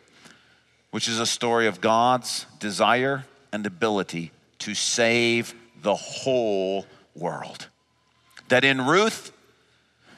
which 0.90 1.06
is 1.06 1.20
a 1.20 1.26
story 1.26 1.66
of 1.66 1.80
God's 1.80 2.46
desire 2.58 3.26
and 3.52 3.66
ability 3.66 4.32
to 4.60 4.74
save 4.74 5.54
the 5.82 5.94
whole 5.94 6.86
world. 7.14 7.68
That 8.48 8.64
in 8.64 8.86
Ruth, 8.86 9.32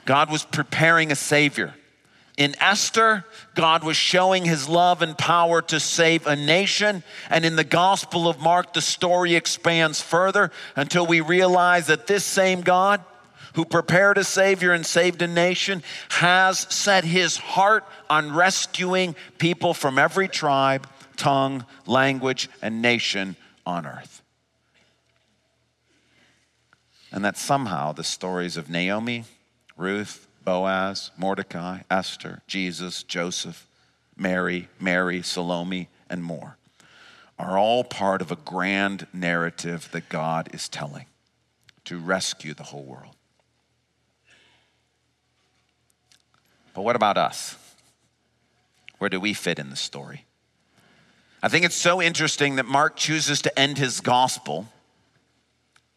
God 0.05 0.31
was 0.31 0.44
preparing 0.44 1.12
a 1.12 1.16
Savior. 1.16 1.74
In 2.37 2.55
Esther, 2.61 3.24
God 3.55 3.85
was 3.85 3.96
showing 3.96 4.44
his 4.44 4.68
love 4.68 5.03
and 5.03 5.16
power 5.18 5.61
to 5.62 5.79
save 5.79 6.26
a 6.26 6.37
nation. 6.37 7.03
And 7.29 7.44
in 7.44 7.57
the 7.57 7.64
Gospel 7.64 8.29
of 8.29 8.40
Mark, 8.40 8.72
the 8.72 8.81
story 8.81 9.35
expands 9.35 10.00
further 10.00 10.50
until 10.74 11.07
we 11.07 11.20
realize 11.20 11.88
that 11.88 12.07
this 12.07 12.24
same 12.24 12.62
God 12.62 13.05
who 13.55 13.64
prepared 13.64 14.16
a 14.16 14.24
Savior 14.24 14.72
and 14.72 14.87
saved 14.87 15.20
a 15.22 15.26
nation 15.26 15.83
has 16.09 16.61
set 16.70 17.05
his 17.05 17.37
heart 17.37 17.85
on 18.09 18.33
rescuing 18.33 19.16
people 19.38 19.74
from 19.74 19.98
every 19.98 20.29
tribe, 20.29 20.87
tongue, 21.16 21.66
language, 21.85 22.48
and 22.62 22.81
nation 22.81 23.37
on 23.66 23.87
earth 23.87 24.19
and 27.12 27.25
that 27.25 27.37
somehow 27.37 27.92
the 27.92 28.05
stories 28.05 28.57
of 28.57 28.70
Naomi, 28.70 29.25
Ruth, 29.77 30.27
Boaz, 30.44 31.11
Mordecai, 31.16 31.81
Esther, 31.90 32.42
Jesus, 32.46 33.03
Joseph, 33.03 33.66
Mary, 34.16 34.68
Mary, 34.79 35.23
Salome, 35.23 35.88
and 36.09 36.23
more 36.23 36.57
are 37.38 37.59
all 37.59 37.85
part 37.85 38.20
of 38.20 38.31
a 38.31 38.37
grand 38.37 39.07
narrative 39.12 39.88
that 39.92 40.09
God 40.09 40.51
is 40.53 40.68
telling 40.68 41.07
to 41.87 41.99
rescue 41.99 42.53
the 42.53 42.64
whole 42.64 42.85
world. 42.85 43.16
But 46.75 46.83
what 46.83 46.96
about 46.96 47.16
us? 47.16 47.57
Where 48.99 49.11
do 49.11 49.18
we 49.18 49.33
fit 49.33 49.59
in 49.59 49.70
the 49.70 49.77
story? 49.77 50.27
I 51.42 51.49
think 51.49 51.64
it's 51.64 51.75
so 51.75 52.03
interesting 52.03 52.57
that 52.57 52.66
Mark 52.66 52.96
chooses 52.96 53.40
to 53.42 53.59
end 53.59 53.79
his 53.79 54.01
gospel 54.01 54.68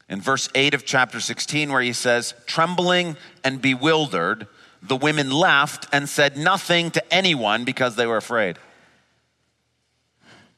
in 0.10 0.22
verse 0.22 0.50
8 0.54 0.74
of 0.74 0.86
chapter 0.86 1.20
16, 1.20 1.72
where 1.72 1.82
he 1.82 1.94
says, 1.94 2.34
Trembling 2.46 3.18
and 3.44 3.62
bewildered, 3.62 4.48
the 4.82 4.96
women 4.96 5.32
left 5.32 5.88
and 5.94 6.10
said 6.10 6.38
nothing 6.38 6.92
to 6.92 7.14
anyone 7.14 7.64
because 7.64 7.96
they 7.96 8.06
were 8.06 8.18
afraid. 8.18 8.58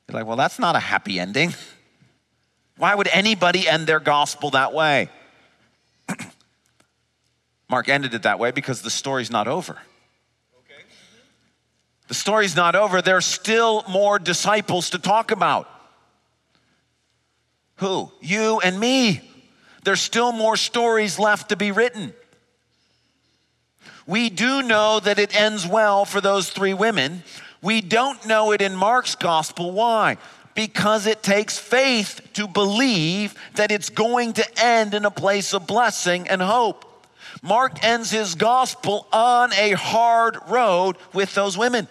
You're 0.07 0.19
like, 0.19 0.27
well, 0.27 0.37
that's 0.37 0.59
not 0.59 0.75
a 0.75 0.79
happy 0.79 1.19
ending. 1.19 1.53
Why 2.77 2.93
would 2.93 3.07
anybody 3.07 3.67
end 3.67 3.87
their 3.87 3.99
gospel 3.99 4.51
that 4.51 4.73
way? 4.73 5.09
Mark 7.69 7.87
ended 7.87 8.13
it 8.13 8.23
that 8.23 8.39
way 8.39 8.51
because 8.51 8.81
the 8.81 8.89
story's 8.89 9.31
not 9.31 9.47
over. 9.47 9.77
The 12.07 12.13
story's 12.13 12.55
not 12.55 12.75
over. 12.75 13.01
There's 13.01 13.25
still 13.25 13.83
more 13.89 14.19
disciples 14.19 14.91
to 14.91 14.99
talk 14.99 15.31
about. 15.31 15.67
Who? 17.77 18.11
You 18.21 18.59
and 18.59 18.79
me 18.79 19.21
there's 19.85 20.01
still 20.01 20.31
more 20.31 20.57
stories 20.57 21.17
left 21.17 21.49
to 21.49 21.55
be 21.55 21.71
written. 21.71 22.13
We 24.07 24.29
do 24.29 24.61
know 24.61 24.99
that 24.99 25.19
it 25.19 25.39
ends 25.39 25.65
well 25.65 26.05
for 26.05 26.21
those 26.21 26.49
three 26.49 26.73
women. 26.73 27.23
We 27.61 27.81
don't 27.81 28.23
know 28.27 28.51
it 28.51 28.61
in 28.61 28.75
Mark's 28.75 29.15
gospel. 29.15 29.71
Why? 29.71 30.17
Because 30.53 31.07
it 31.07 31.23
takes 31.23 31.57
faith 31.57 32.21
to 32.33 32.47
believe 32.47 33.33
that 33.55 33.71
it's 33.71 33.89
going 33.89 34.33
to 34.33 34.45
end 34.63 34.93
in 34.93 35.05
a 35.05 35.11
place 35.11 35.53
of 35.53 35.65
blessing 35.65 36.27
and 36.27 36.41
hope. 36.41 36.85
Mark 37.41 37.83
ends 37.83 38.11
his 38.11 38.35
gospel 38.35 39.07
on 39.11 39.53
a 39.53 39.71
hard 39.71 40.37
road 40.47 40.97
with 41.13 41.33
those 41.33 41.57
women. 41.57 41.87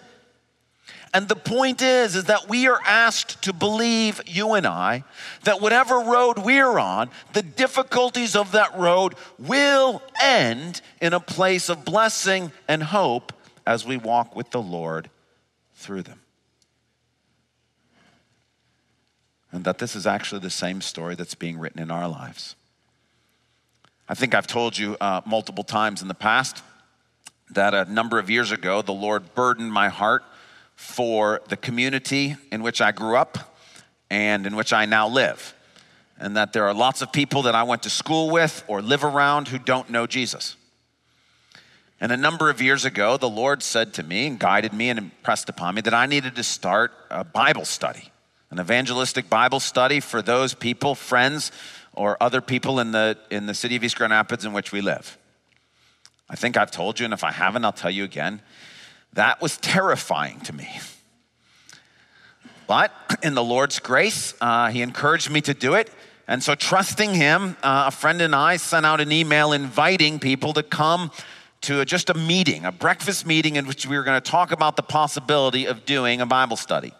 And 1.15 1.29
the 1.29 1.35
point 1.37 1.81
is, 1.81 2.17
is 2.17 2.25
that 2.25 2.49
we 2.49 2.67
are 2.67 2.81
asked 2.85 3.41
to 3.43 3.53
believe, 3.53 4.19
you 4.25 4.51
and 4.51 4.67
I, 4.67 5.05
that 5.45 5.61
whatever 5.61 6.01
road 6.01 6.39
we're 6.39 6.77
on, 6.77 7.09
the 7.31 7.41
difficulties 7.41 8.35
of 8.35 8.51
that 8.51 8.77
road 8.77 9.13
will 9.39 10.01
end 10.21 10.81
in 10.99 11.13
a 11.13 11.21
place 11.21 11.69
of 11.69 11.85
blessing 11.85 12.51
and 12.67 12.83
hope 12.83 13.31
as 13.65 13.85
we 13.85 13.95
walk 13.95 14.35
with 14.35 14.51
the 14.51 14.61
Lord 14.61 15.09
through 15.73 16.01
them. 16.01 16.19
And 19.53 19.63
that 19.63 19.77
this 19.77 19.95
is 19.95 20.05
actually 20.05 20.41
the 20.41 20.49
same 20.49 20.81
story 20.81 21.15
that's 21.15 21.33
being 21.33 21.57
written 21.57 21.81
in 21.81 21.91
our 21.91 22.09
lives. 22.09 22.57
I 24.09 24.15
think 24.15 24.35
I've 24.35 24.47
told 24.47 24.77
you 24.77 24.97
uh, 24.99 25.21
multiple 25.25 25.63
times 25.63 26.01
in 26.01 26.09
the 26.09 26.13
past 26.13 26.61
that 27.51 27.73
a 27.73 27.85
number 27.85 28.19
of 28.19 28.29
years 28.29 28.51
ago, 28.51 28.81
the 28.81 28.91
Lord 28.91 29.33
burdened 29.33 29.71
my 29.71 29.87
heart 29.87 30.25
for 30.75 31.41
the 31.47 31.57
community 31.57 32.35
in 32.51 32.61
which 32.61 32.81
I 32.81 32.91
grew 32.91 33.15
up 33.15 33.57
and 34.09 34.45
in 34.45 34.55
which 34.55 34.73
I 34.73 34.85
now 34.85 35.07
live. 35.07 35.53
And 36.19 36.37
that 36.37 36.53
there 36.53 36.65
are 36.65 36.73
lots 36.73 37.01
of 37.01 37.11
people 37.11 37.41
that 37.43 37.55
I 37.55 37.63
went 37.63 37.83
to 37.83 37.89
school 37.89 38.29
with 38.29 38.63
or 38.67 38.81
live 38.81 39.03
around 39.03 39.49
who 39.49 39.59
don't 39.59 39.89
know 39.89 40.07
Jesus. 40.07 40.55
And 41.99 42.11
a 42.11 42.17
number 42.17 42.49
of 42.49 42.61
years 42.61 42.85
ago, 42.85 43.17
the 43.17 43.29
Lord 43.29 43.63
said 43.63 43.93
to 43.95 44.03
me 44.03 44.27
and 44.27 44.39
guided 44.39 44.73
me 44.73 44.89
and 44.89 44.99
impressed 44.99 45.49
upon 45.49 45.75
me 45.75 45.81
that 45.81 45.93
I 45.93 46.05
needed 46.05 46.35
to 46.35 46.43
start 46.43 46.91
a 47.09 47.23
Bible 47.23 47.65
study, 47.65 48.11
an 48.51 48.59
evangelistic 48.59 49.29
Bible 49.29 49.59
study 49.59 49.99
for 49.99 50.21
those 50.21 50.53
people, 50.53 50.93
friends, 50.93 51.51
or 51.93 52.17
other 52.21 52.41
people 52.41 52.79
in 52.79 52.91
the, 52.91 53.17
in 53.31 53.45
the 53.45 53.53
city 53.53 53.75
of 53.77 53.83
East 53.83 53.95
Grand 53.95 54.11
Rapids 54.11 54.45
in 54.45 54.51
which 54.51 54.71
we 54.71 54.81
live. 54.81 55.17
I 56.29 56.35
think 56.35 56.57
I've 56.57 56.71
told 56.71 56.99
you, 56.99 57.05
and 57.05 57.13
if 57.13 57.23
I 57.23 57.31
haven't, 57.31 57.63
I'll 57.63 57.71
tell 57.71 57.91
you 57.91 58.03
again. 58.03 58.41
That 59.15 59.41
was 59.41 59.57
terrifying 59.57 60.41
to 60.41 60.53
me. 60.53 60.69
But 62.67 62.91
in 63.23 63.33
the 63.33 63.43
Lord's 63.43 63.79
grace, 63.79 64.33
uh, 64.41 64.69
He 64.69 64.81
encouraged 64.81 65.29
me 65.29 65.41
to 65.41 65.53
do 65.53 65.73
it. 65.73 65.89
And 66.27 66.43
so, 66.43 66.55
trusting 66.55 67.13
Him, 67.13 67.55
uh, 67.63 67.85
a 67.87 67.91
friend 67.91 68.21
and 68.21 68.35
I 68.35 68.57
sent 68.57 68.85
out 68.85 68.99
an 68.99 69.11
email 69.11 69.53
inviting 69.53 70.19
people 70.19 70.53
to 70.53 70.63
come 70.63 71.11
to 71.61 71.81
a, 71.81 71.85
just 71.85 72.09
a 72.09 72.13
meeting, 72.13 72.65
a 72.65 72.71
breakfast 72.71 73.25
meeting 73.25 73.55
in 73.55 73.67
which 73.67 73.85
we 73.85 73.97
were 73.97 74.03
going 74.03 74.21
to 74.21 74.31
talk 74.31 74.51
about 74.51 74.75
the 74.75 74.83
possibility 74.83 75.65
of 75.65 75.85
doing 75.85 76.21
a 76.21 76.25
Bible 76.25 76.57
study. 76.57 76.93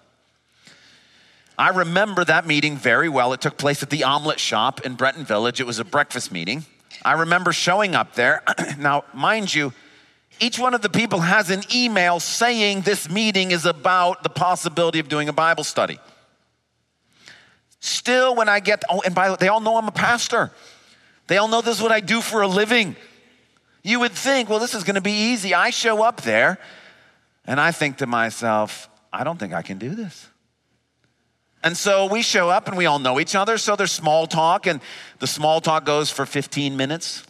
I 1.57 1.69
remember 1.69 2.23
that 2.25 2.45
meeting 2.45 2.77
very 2.77 3.09
well. 3.09 3.33
It 3.33 3.41
took 3.41 3.57
place 3.57 3.81
at 3.81 3.89
the 3.89 4.03
Omelet 4.03 4.39
Shop 4.39 4.85
in 4.85 4.95
Breton 4.95 5.25
Village. 5.25 5.59
It 5.59 5.65
was 5.65 5.79
a 5.79 5.85
breakfast 5.85 6.31
meeting. 6.31 6.65
I 7.03 7.13
remember 7.13 7.53
showing 7.53 7.95
up 7.95 8.15
there. 8.15 8.43
now, 8.77 9.05
mind 9.13 9.53
you, 9.53 9.73
each 10.39 10.59
one 10.59 10.73
of 10.73 10.81
the 10.81 10.89
people 10.89 11.19
has 11.21 11.49
an 11.49 11.63
email 11.73 12.19
saying 12.19 12.81
this 12.81 13.09
meeting 13.09 13.51
is 13.51 13.65
about 13.65 14.23
the 14.23 14.29
possibility 14.29 14.99
of 14.99 15.07
doing 15.07 15.29
a 15.29 15.33
Bible 15.33 15.63
study. 15.63 15.99
Still, 17.79 18.35
when 18.35 18.49
I 18.49 18.59
get, 18.59 18.83
oh, 18.89 19.01
and 19.05 19.13
by 19.13 19.27
the 19.27 19.33
way, 19.33 19.37
they 19.39 19.47
all 19.47 19.61
know 19.61 19.77
I'm 19.77 19.87
a 19.87 19.91
pastor. 19.91 20.51
They 21.27 21.37
all 21.37 21.47
know 21.47 21.61
this 21.61 21.77
is 21.77 21.83
what 21.83 21.91
I 21.91 21.99
do 21.99 22.21
for 22.21 22.41
a 22.41 22.47
living. 22.47 22.95
You 23.83 23.99
would 23.99 24.13
think, 24.13 24.49
well, 24.49 24.59
this 24.59 24.73
is 24.73 24.83
going 24.83 24.95
to 24.95 25.01
be 25.01 25.11
easy. 25.11 25.53
I 25.53 25.69
show 25.69 26.03
up 26.03 26.21
there 26.21 26.57
and 27.45 27.59
I 27.59 27.71
think 27.71 27.97
to 27.97 28.07
myself, 28.07 28.89
I 29.13 29.23
don't 29.23 29.37
think 29.37 29.53
I 29.53 29.61
can 29.61 29.77
do 29.77 29.93
this. 29.95 30.27
And 31.63 31.75
so 31.75 32.05
we 32.05 32.21
show 32.21 32.49
up 32.49 32.67
and 32.67 32.77
we 32.77 32.85
all 32.85 32.99
know 32.99 33.19
each 33.19 33.35
other. 33.35 33.57
So 33.57 33.75
there's 33.75 33.91
small 33.91 34.27
talk, 34.27 34.67
and 34.67 34.81
the 35.17 35.25
small 35.25 35.61
talk 35.61 35.83
goes 35.83 36.11
for 36.11 36.25
15 36.25 36.77
minutes 36.77 37.23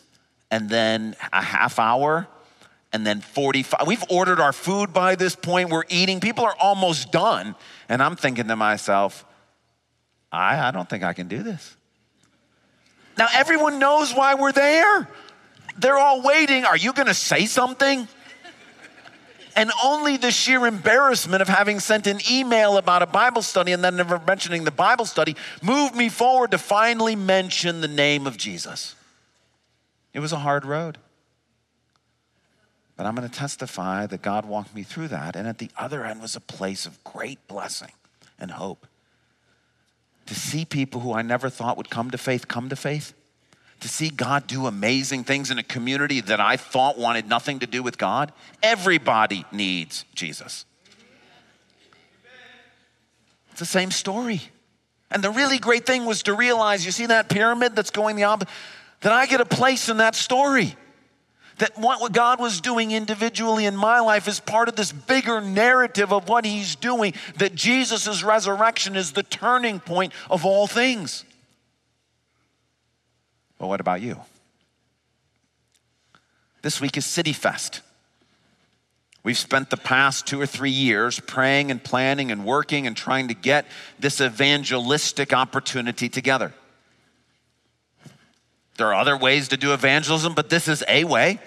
and 0.51 0.69
then 0.69 1.15
a 1.31 1.41
half 1.41 1.79
hour 1.79 2.27
and 2.95 3.05
then 3.05 3.19
45. 3.19 3.86
We've 3.86 4.03
ordered 4.10 4.39
our 4.39 4.53
food 4.53 4.93
by 4.93 5.15
this 5.15 5.36
point. 5.36 5.69
We're 5.69 5.84
eating. 5.89 6.21
People 6.21 6.45
are 6.45 6.55
almost 6.58 7.12
done. 7.12 7.53
And 7.89 8.01
I'm 8.01 8.15
thinking 8.15 8.47
to 8.47 8.55
myself, 8.55 9.25
I, 10.31 10.69
I 10.69 10.71
don't 10.71 10.89
think 10.89 11.03
I 11.03 11.12
can 11.12 11.27
do 11.27 11.43
this. 11.43 11.75
Now, 13.17 13.27
everyone 13.34 13.79
knows 13.79 14.13
why 14.13 14.36
we're 14.36 14.53
there. 14.53 15.10
They're 15.77 15.97
all 15.97 16.21
waiting. 16.21 16.63
Are 16.63 16.77
you 16.77 16.93
going 16.93 17.08
to 17.08 17.13
say 17.13 17.47
something? 17.47 18.08
And 19.58 19.71
only 19.84 20.15
the 20.15 20.31
sheer 20.31 20.65
embarrassment 20.65 21.41
of 21.41 21.49
having 21.49 21.81
sent 21.81 22.08
an 22.08 22.19
email 22.31 22.77
about 22.77 23.01
a 23.01 23.08
Bible 23.08 23.41
study 23.41 23.73
and 23.73 23.84
then 23.84 23.97
never 23.97 24.21
mentioning 24.25 24.63
the 24.63 24.71
Bible 24.71 25.05
study 25.05 25.36
moved 25.62 25.95
me 25.95 26.08
forward 26.08 26.51
to 26.51 26.58
finally 26.58 27.17
mention 27.17 27.81
the 27.81 27.89
name 27.89 28.25
of 28.25 28.38
Jesus. 28.38 28.95
It 30.13 30.21
was 30.21 30.31
a 30.31 30.39
hard 30.39 30.63
road. 30.63 30.97
But 32.97 33.05
I'm 33.05 33.15
going 33.15 33.27
to 33.27 33.36
testify 33.36 34.05
that 34.05 34.21
God 34.21 34.45
walked 34.45 34.73
me 34.73 34.84
through 34.84 35.10
that. 35.10 35.36
And 35.36 35.47
at 35.47 35.58
the 35.58 35.69
other 35.77 36.05
end 36.05 36.21
was 36.21 36.36
a 36.36 36.41
place 36.41 36.86
of 36.86 37.03
great 37.03 37.45
blessing 37.47 37.91
and 38.39 38.51
hope. 38.51 38.88
To 40.27 40.36
see 40.36 40.65
people 40.65 41.01
who 41.01 41.13
I 41.13 41.21
never 41.21 41.49
thought 41.49 41.77
would 41.77 41.89
come 41.89 42.10
to 42.12 42.17
faith 42.17 42.47
come 42.47 42.69
to 42.69 42.75
faith 42.75 43.13
to 43.86 43.88
see 43.88 44.10
God 44.10 44.47
do 44.47 44.65
amazing 44.65 45.23
things 45.23 45.51
in 45.51 45.60
a 45.60 45.63
community 45.63 46.21
that 46.21 46.39
I 46.39 46.58
thought 46.58 46.97
wanted 46.97 47.27
nothing 47.27 47.60
to 47.60 47.67
do 47.67 47.84
with 47.84 47.97
God. 47.97 48.31
Everybody 48.63 49.45
needs 49.51 50.05
Jesus. 50.15 50.65
It's 53.51 53.60
the 53.60 53.65
same 53.65 53.91
story. 53.91 54.41
And 55.12 55.23
the 55.23 55.29
really 55.29 55.60
great 55.60 55.86
thing 55.86 56.05
was 56.05 56.23
to 56.23 56.34
realize 56.34 56.86
you 56.86 56.91
see 56.91 57.05
that 57.05 57.29
pyramid 57.29 57.75
that's 57.75 57.91
going 57.91 58.15
the 58.15 58.23
opposite, 58.23 58.51
that 59.01 59.13
I 59.13 59.27
get 59.27 59.39
a 59.39 59.45
place 59.45 59.88
in 59.88 59.97
that 59.97 60.15
story. 60.15 60.75
That 61.59 61.77
what 61.77 62.11
God 62.11 62.39
was 62.39 62.59
doing 62.59 62.91
individually 62.91 63.65
in 63.65 63.77
my 63.77 63.99
life 63.99 64.27
is 64.27 64.39
part 64.39 64.67
of 64.67 64.75
this 64.75 64.91
bigger 64.91 65.39
narrative 65.39 66.11
of 66.11 66.27
what 66.27 66.45
He's 66.45 66.75
doing, 66.75 67.13
that 67.37 67.55
Jesus' 67.55 68.23
resurrection 68.23 68.95
is 68.95 69.13
the 69.13 69.23
turning 69.23 69.79
point 69.79 70.11
of 70.29 70.45
all 70.45 70.67
things. 70.67 71.23
But 73.57 73.67
what 73.67 73.79
about 73.79 74.01
you? 74.01 74.19
This 76.61 76.81
week 76.81 76.97
is 76.97 77.05
City 77.05 77.31
Fest. 77.31 77.81
We've 79.23 79.37
spent 79.37 79.71
the 79.71 79.77
past 79.77 80.27
two 80.27 80.39
or 80.39 80.45
three 80.45 80.69
years 80.69 81.19
praying 81.19 81.71
and 81.71 81.83
planning 81.83 82.31
and 82.31 82.45
working 82.45 82.85
and 82.85 82.95
trying 82.95 83.29
to 83.29 83.33
get 83.33 83.65
this 83.97 84.21
evangelistic 84.21 85.33
opportunity 85.33 86.09
together. 86.09 86.53
There 88.77 88.88
are 88.88 88.95
other 88.95 89.17
ways 89.17 89.47
to 89.49 89.57
do 89.57 89.73
evangelism, 89.73 90.33
but 90.33 90.49
this 90.49 90.67
is 90.67 90.83
a 90.88 91.03
way. 91.05 91.39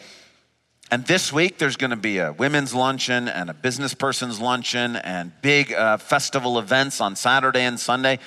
And 0.90 1.06
this 1.06 1.30
week, 1.32 1.58
there's 1.58 1.76
going 1.76 1.90
to 1.90 1.96
be 1.96 2.18
a 2.18 2.32
women's 2.32 2.74
luncheon 2.74 3.28
and 3.28 3.50
a 3.50 3.54
business 3.54 3.92
person's 3.92 4.40
luncheon 4.40 4.96
and 4.96 5.32
big 5.42 5.72
uh, 5.72 5.98
festival 5.98 6.58
events 6.58 7.00
on 7.00 7.14
Saturday 7.14 7.60
and 7.60 7.78
Sunday. 7.78 8.18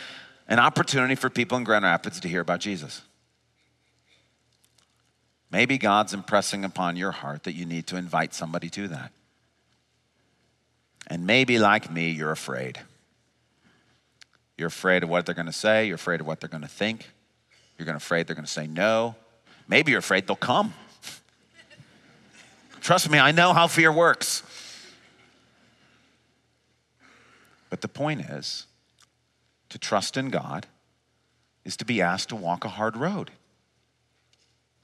An 0.48 0.60
opportunity 0.60 1.16
for 1.16 1.30
people 1.30 1.58
in 1.58 1.64
Grand 1.64 1.86
Rapids 1.86 2.20
to 2.20 2.28
hear 2.28 2.42
about 2.42 2.60
Jesus. 2.60 3.02
Maybe 5.52 5.78
God's 5.78 6.14
impressing 6.14 6.64
upon 6.64 6.96
your 6.96 7.12
heart 7.12 7.44
that 7.44 7.54
you 7.54 7.66
need 7.66 7.88
to 7.88 7.98
invite 7.98 8.34
somebody 8.34 8.70
to 8.70 8.88
that. 8.90 9.12
And 11.08 11.26
maybe, 11.26 11.58
like 11.58 11.92
me, 11.92 12.12
you're 12.12 12.32
afraid. 12.32 12.80
You're 14.58 14.68
afraid 14.68 15.04
of 15.04 15.10
what 15.10 15.26
they're 15.26 15.36
going 15.36 15.48
to 15.48 15.52
say. 15.52 15.88
You're 15.88 15.96
afraid 15.96 16.22
of 16.22 16.28
what 16.28 16.40
they're 16.40 16.50
going 16.50 16.62
to 16.62 16.70
think. 16.70 17.10
You're 17.82 17.88
going 17.88 17.98
to 17.98 18.06
afraid 18.06 18.28
they're 18.28 18.36
going 18.36 18.46
to 18.46 18.52
say 18.52 18.68
no. 18.68 19.16
Maybe 19.68 19.90
you're 19.90 19.98
afraid 19.98 20.28
they'll 20.28 20.36
come. 20.36 20.76
Trust 22.80 23.10
me, 23.10 23.18
I 23.18 23.32
know 23.32 23.54
how 23.54 23.66
fear 23.66 23.92
works. 23.92 24.44
But 27.72 27.82
the 27.82 27.88
point 27.88 28.22
is 28.22 28.68
to 29.70 29.80
trust 29.80 30.16
in 30.16 30.30
God 30.30 30.68
is 31.66 31.76
to 31.78 31.86
be 31.86 32.04
asked 32.04 32.30
to 32.30 32.36
walk 32.36 32.66
a 32.66 32.70
hard 32.70 32.96
road. 32.96 33.32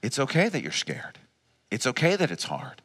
It's 0.02 0.18
okay 0.18 0.48
that 0.48 0.60
you're 0.60 0.72
scared. 0.72 1.20
It's 1.70 1.86
okay 1.86 2.16
that 2.16 2.32
it's 2.32 2.46
hard. 2.46 2.82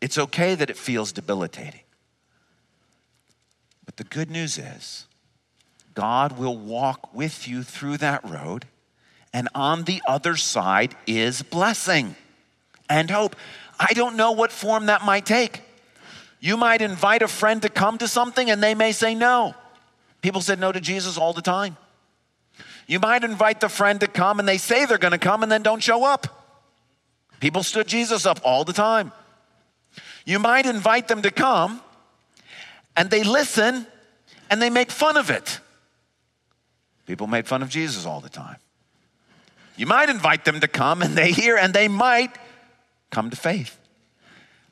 It's 0.00 0.16
okay 0.16 0.54
that 0.54 0.70
it 0.70 0.78
feels 0.78 1.12
debilitating. 1.12 1.82
But 3.84 3.98
the 3.98 4.04
good 4.04 4.30
news 4.30 4.56
is, 4.56 5.04
God 5.92 6.38
will 6.38 6.56
walk 6.56 7.12
with 7.12 7.46
you 7.46 7.62
through 7.62 7.98
that 7.98 8.26
road, 8.26 8.64
and 9.32 9.48
on 9.54 9.84
the 9.84 10.02
other 10.06 10.36
side 10.36 10.94
is 11.06 11.42
blessing 11.42 12.16
and 12.88 13.10
hope. 13.10 13.36
I 13.78 13.92
don't 13.92 14.16
know 14.16 14.32
what 14.32 14.50
form 14.50 14.86
that 14.86 15.04
might 15.04 15.26
take. 15.26 15.62
You 16.40 16.56
might 16.56 16.80
invite 16.80 17.22
a 17.22 17.28
friend 17.28 17.62
to 17.62 17.68
come 17.68 17.98
to 17.98 18.08
something 18.08 18.50
and 18.50 18.62
they 18.62 18.74
may 18.74 18.92
say 18.92 19.14
no. 19.14 19.54
People 20.22 20.40
said 20.40 20.58
no 20.58 20.72
to 20.72 20.80
Jesus 20.80 21.18
all 21.18 21.32
the 21.32 21.42
time. 21.42 21.76
You 22.86 23.00
might 23.00 23.22
invite 23.22 23.60
the 23.60 23.68
friend 23.68 24.00
to 24.00 24.06
come 24.06 24.38
and 24.38 24.48
they 24.48 24.58
say 24.58 24.86
they're 24.86 24.98
going 24.98 25.12
to 25.12 25.18
come 25.18 25.42
and 25.42 25.52
then 25.52 25.62
don't 25.62 25.82
show 25.82 26.04
up. 26.04 26.46
People 27.40 27.62
stood 27.62 27.86
Jesus 27.86 28.26
up 28.26 28.40
all 28.42 28.64
the 28.64 28.72
time. 28.72 29.12
You 30.24 30.38
might 30.38 30.66
invite 30.66 31.08
them 31.08 31.22
to 31.22 31.30
come 31.30 31.80
and 32.96 33.10
they 33.10 33.22
listen 33.22 33.86
and 34.50 34.60
they 34.60 34.70
make 34.70 34.90
fun 34.90 35.16
of 35.16 35.30
it. 35.30 35.60
People 37.06 37.26
made 37.26 37.46
fun 37.46 37.62
of 37.62 37.68
Jesus 37.68 38.06
all 38.06 38.20
the 38.20 38.28
time. 38.28 38.56
You 39.78 39.86
might 39.86 40.10
invite 40.10 40.44
them 40.44 40.60
to 40.60 40.68
come 40.68 41.00
and 41.00 41.16
they 41.16 41.32
hear 41.32 41.56
and 41.56 41.72
they 41.72 41.88
might 41.88 42.36
come 43.10 43.30
to 43.30 43.36
faith. 43.36 43.78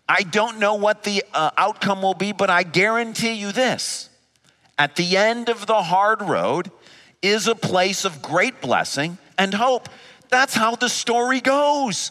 I 0.08 0.22
don't 0.22 0.58
know 0.58 0.74
what 0.74 1.04
the 1.04 1.24
uh, 1.32 1.50
outcome 1.56 2.02
will 2.02 2.14
be, 2.14 2.32
but 2.32 2.50
I 2.50 2.62
guarantee 2.62 3.32
you 3.32 3.52
this 3.52 4.10
at 4.78 4.96
the 4.96 5.16
end 5.16 5.48
of 5.48 5.66
the 5.66 5.82
hard 5.82 6.22
road, 6.22 6.70
is 7.22 7.48
a 7.48 7.54
place 7.54 8.04
of 8.04 8.22
great 8.22 8.60
blessing 8.60 9.18
and 9.38 9.54
hope. 9.54 9.88
That's 10.28 10.54
how 10.54 10.76
the 10.76 10.88
story 10.88 11.40
goes. 11.40 12.10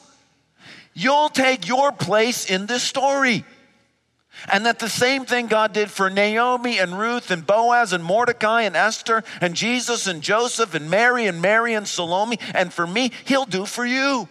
You'll 0.93 1.29
take 1.29 1.67
your 1.67 1.91
place 1.91 2.49
in 2.49 2.65
this 2.65 2.84
story. 2.84 3.45
And 4.52 4.65
that 4.65 4.80
the 4.80 4.89
same 4.89 5.26
thing 5.26 5.48
God 5.48 5.74
did 5.74 5.89
for 5.89 6.10
Naomi 6.10 6.78
and 6.78 7.00
Ruth 7.00 7.32
and 7.32 7.45
Boaz 7.45 7.93
and 7.93 8.04
Mordecai 8.04 8.62
and 8.63 8.76
Esther 8.76 9.24
and 9.41 9.56
Jesus 9.56 10.08
and 10.08 10.21
Joseph 10.21 10.74
and 10.74 10.89
Mary 10.89 11.26
and 11.26 11.41
Mary 11.41 11.74
and 11.74 11.88
Salome 11.88 12.38
and 12.54 12.71
for 12.74 12.86
me, 12.86 13.12
He'll 13.26 13.45
do 13.45 13.65
for 13.65 13.86
you. 13.86 14.28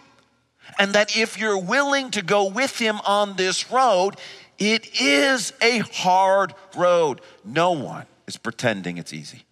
and 0.79 0.93
that 0.93 1.15
if 1.15 1.37
you're 1.39 1.57
willing 1.57 2.11
to 2.11 2.21
go 2.21 2.45
with 2.49 2.79
him 2.79 2.99
on 3.05 3.35
this 3.35 3.71
road, 3.71 4.15
it 4.57 4.99
is 5.01 5.53
a 5.61 5.79
hard 5.79 6.53
road. 6.75 7.21
No 7.43 7.71
one 7.71 8.05
is 8.27 8.37
pretending 8.37 8.97
it's 8.97 9.13
easy. 9.13 9.43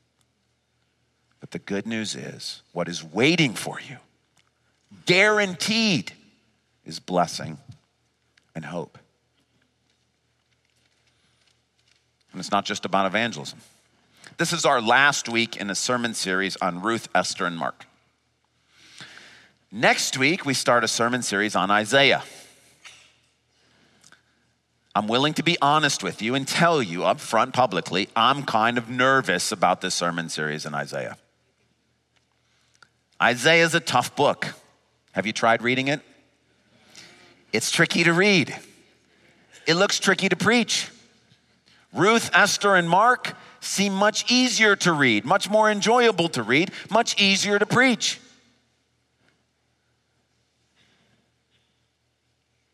But 1.40 1.52
the 1.52 1.60
good 1.60 1.86
news 1.86 2.16
is 2.16 2.62
what 2.72 2.88
is 2.88 3.04
waiting 3.04 3.54
for 3.54 3.80
you, 3.80 3.98
guaranteed, 5.06 6.14
is 6.86 7.00
blessing 7.00 7.58
and 8.56 8.66
hope. 8.66 8.98
And 12.34 12.40
it's 12.40 12.52
not 12.52 12.66
just 12.66 12.84
about 12.84 13.06
evangelism. 13.06 13.60
This 14.38 14.52
is 14.52 14.66
our 14.66 14.82
last 14.82 15.30
week 15.30 15.56
in 15.56 15.70
a 15.70 15.76
sermon 15.76 16.14
series 16.16 16.58
on 16.58 16.82
Ruth, 16.82 17.08
Esther, 17.16 17.46
and 17.46 17.56
Mark. 17.56 17.86
Next 19.72 20.18
week, 20.18 20.46
we 20.46 20.54
start 20.54 20.84
a 20.84 20.88
sermon 20.88 21.22
series 21.22 21.56
on 21.56 21.72
Isaiah. 21.72 22.24
I'm 24.96 25.08
willing 25.08 25.34
to 25.36 25.44
be 25.44 25.58
honest 25.62 26.04
with 26.04 26.22
you 26.22 26.36
and 26.36 26.48
tell 26.48 26.82
you 26.82 27.04
up 27.04 27.20
front 27.20 27.54
publicly, 27.54 28.10
I'm 28.16 28.44
kind 28.44 28.78
of 28.78 28.90
nervous 28.90 29.52
about 29.52 29.82
this 29.82 29.96
sermon 29.96 30.30
series 30.30 30.66
in 30.66 30.76
Isaiah. 30.76 31.18
Isaiah 33.22 33.66
is 33.66 33.74
a 33.74 33.80
tough 33.80 34.16
book. 34.16 34.54
Have 35.14 35.26
you 35.26 35.34
tried 35.34 35.62
reading 35.62 35.88
it? 35.88 36.02
It's 37.52 37.72
tricky 37.72 38.04
to 38.04 38.14
read. 38.14 38.56
It 39.66 39.76
looks 39.76 40.00
tricky 40.00 40.30
to 40.30 40.36
preach. 40.36 40.90
Ruth, 41.94 42.32
Esther, 42.34 42.76
and 42.76 42.90
Mark 42.90 43.36
seem 43.60 43.94
much 43.94 44.32
easier 44.32 44.76
to 44.78 44.92
read, 44.92 45.26
much 45.26 45.50
more 45.50 45.70
enjoyable 45.70 46.28
to 46.30 46.44
read, 46.44 46.72
much 46.90 47.22
easier 47.22 47.60
to 47.60 47.66
preach. 47.66 48.20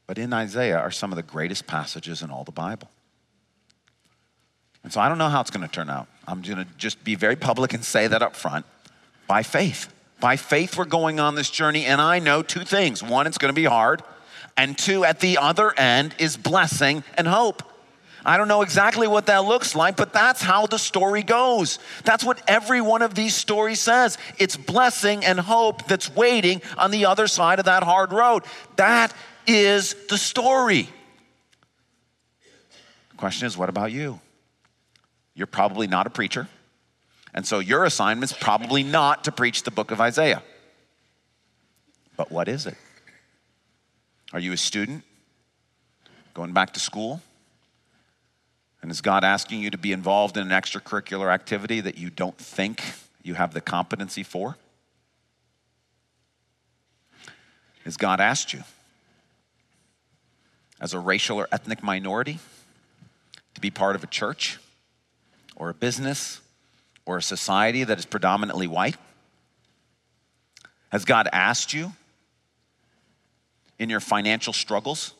But 0.07 0.17
in 0.17 0.33
Isaiah 0.33 0.79
are 0.79 0.89
some 0.89 1.11
of 1.11 1.17
the 1.17 1.23
greatest 1.23 1.67
passages 1.67 2.23
in 2.23 2.31
all 2.31 2.43
the 2.43 2.51
Bible. 2.51 2.89
And 4.83 4.91
so 4.91 5.01
I 5.01 5.09
don't 5.09 5.19
know 5.19 5.29
how 5.29 5.41
it's 5.41 5.51
going 5.51 5.67
to 5.67 5.71
turn 5.71 5.89
out. 5.89 6.07
I'm 6.27 6.41
going 6.41 6.57
to 6.57 6.67
just 6.77 7.03
be 7.03 7.15
very 7.15 7.35
public 7.35 7.73
and 7.73 7.83
say 7.83 8.07
that 8.07 8.23
up 8.23 8.35
front 8.35 8.65
by 9.27 9.43
faith. 9.43 9.93
By 10.19 10.35
faith, 10.35 10.77
we're 10.77 10.85
going 10.85 11.19
on 11.19 11.35
this 11.35 11.49
journey, 11.49 11.85
and 11.85 12.01
I 12.01 12.19
know 12.19 12.41
two 12.41 12.61
things. 12.61 13.03
One, 13.03 13.27
it's 13.27 13.37
going 13.37 13.53
to 13.53 13.61
be 13.61 13.65
hard, 13.65 14.01
and 14.57 14.77
two, 14.77 15.05
at 15.05 15.19
the 15.19 15.37
other 15.37 15.77
end 15.77 16.15
is 16.17 16.37
blessing 16.37 17.03
and 17.15 17.27
hope. 17.27 17.63
I 18.25 18.37
don't 18.37 18.47
know 18.47 18.61
exactly 18.61 19.07
what 19.07 19.27
that 19.27 19.45
looks 19.45 19.75
like, 19.75 19.95
but 19.95 20.11
that's 20.11 20.41
how 20.41 20.65
the 20.65 20.77
story 20.77 21.23
goes. 21.23 21.79
That's 22.03 22.23
what 22.23 22.41
every 22.47 22.81
one 22.81 23.01
of 23.01 23.15
these 23.15 23.33
stories 23.33 23.79
says. 23.79 24.17
It's 24.37 24.57
blessing 24.57 25.23
and 25.23 25.39
hope 25.39 25.87
that's 25.87 26.13
waiting 26.13 26.61
on 26.77 26.91
the 26.91 27.05
other 27.05 27.27
side 27.27 27.59
of 27.59 27.65
that 27.65 27.83
hard 27.83 28.11
road. 28.11 28.43
That 28.75 29.13
is 29.47 29.95
the 30.09 30.17
story. 30.17 30.89
The 33.11 33.17
question 33.17 33.47
is, 33.47 33.57
what 33.57 33.69
about 33.69 33.91
you? 33.91 34.19
You're 35.33 35.47
probably 35.47 35.87
not 35.87 36.05
a 36.05 36.09
preacher. 36.09 36.47
And 37.33 37.45
so 37.45 37.59
your 37.59 37.85
assignment 37.85 38.31
is 38.31 38.37
probably 38.37 38.83
not 38.83 39.23
to 39.25 39.31
preach 39.31 39.63
the 39.63 39.71
book 39.71 39.91
of 39.91 40.01
Isaiah. 40.01 40.43
But 42.17 42.31
what 42.31 42.49
is 42.49 42.65
it? 42.65 42.75
Are 44.33 44.39
you 44.39 44.51
a 44.51 44.57
student 44.57 45.03
going 46.33 46.51
back 46.51 46.73
to 46.73 46.79
school? 46.79 47.21
And 48.81 48.91
is 48.91 49.01
God 49.01 49.23
asking 49.23 49.61
you 49.61 49.69
to 49.71 49.77
be 49.77 49.91
involved 49.91 50.37
in 50.37 50.49
an 50.49 50.61
extracurricular 50.61 51.31
activity 51.31 51.81
that 51.81 51.97
you 51.97 52.09
don't 52.09 52.37
think 52.37 52.81
you 53.23 53.33
have 53.33 53.53
the 53.53 53.61
competency 53.61 54.23
for? 54.23 54.57
Has 57.83 57.97
God 57.97 58.19
asked 58.19 58.53
you 58.53 58.63
as 60.79 60.93
a 60.93 60.99
racial 60.99 61.37
or 61.37 61.47
ethnic 61.51 61.83
minority 61.83 62.39
to 63.55 63.61
be 63.61 63.69
part 63.69 63.95
of 63.95 64.03
a 64.03 64.07
church 64.07 64.59
or 65.55 65.69
a 65.69 65.73
business 65.73 66.39
or 67.05 67.17
a 67.17 67.21
society 67.21 67.83
that 67.83 67.99
is 67.99 68.05
predominantly 68.05 68.67
white? 68.67 68.95
Has 70.89 71.03
God 71.03 71.27
asked 71.33 71.73
you 71.73 71.93
in 73.77 73.89
your 73.89 73.99
financial 73.99 74.53
struggles 74.53 75.13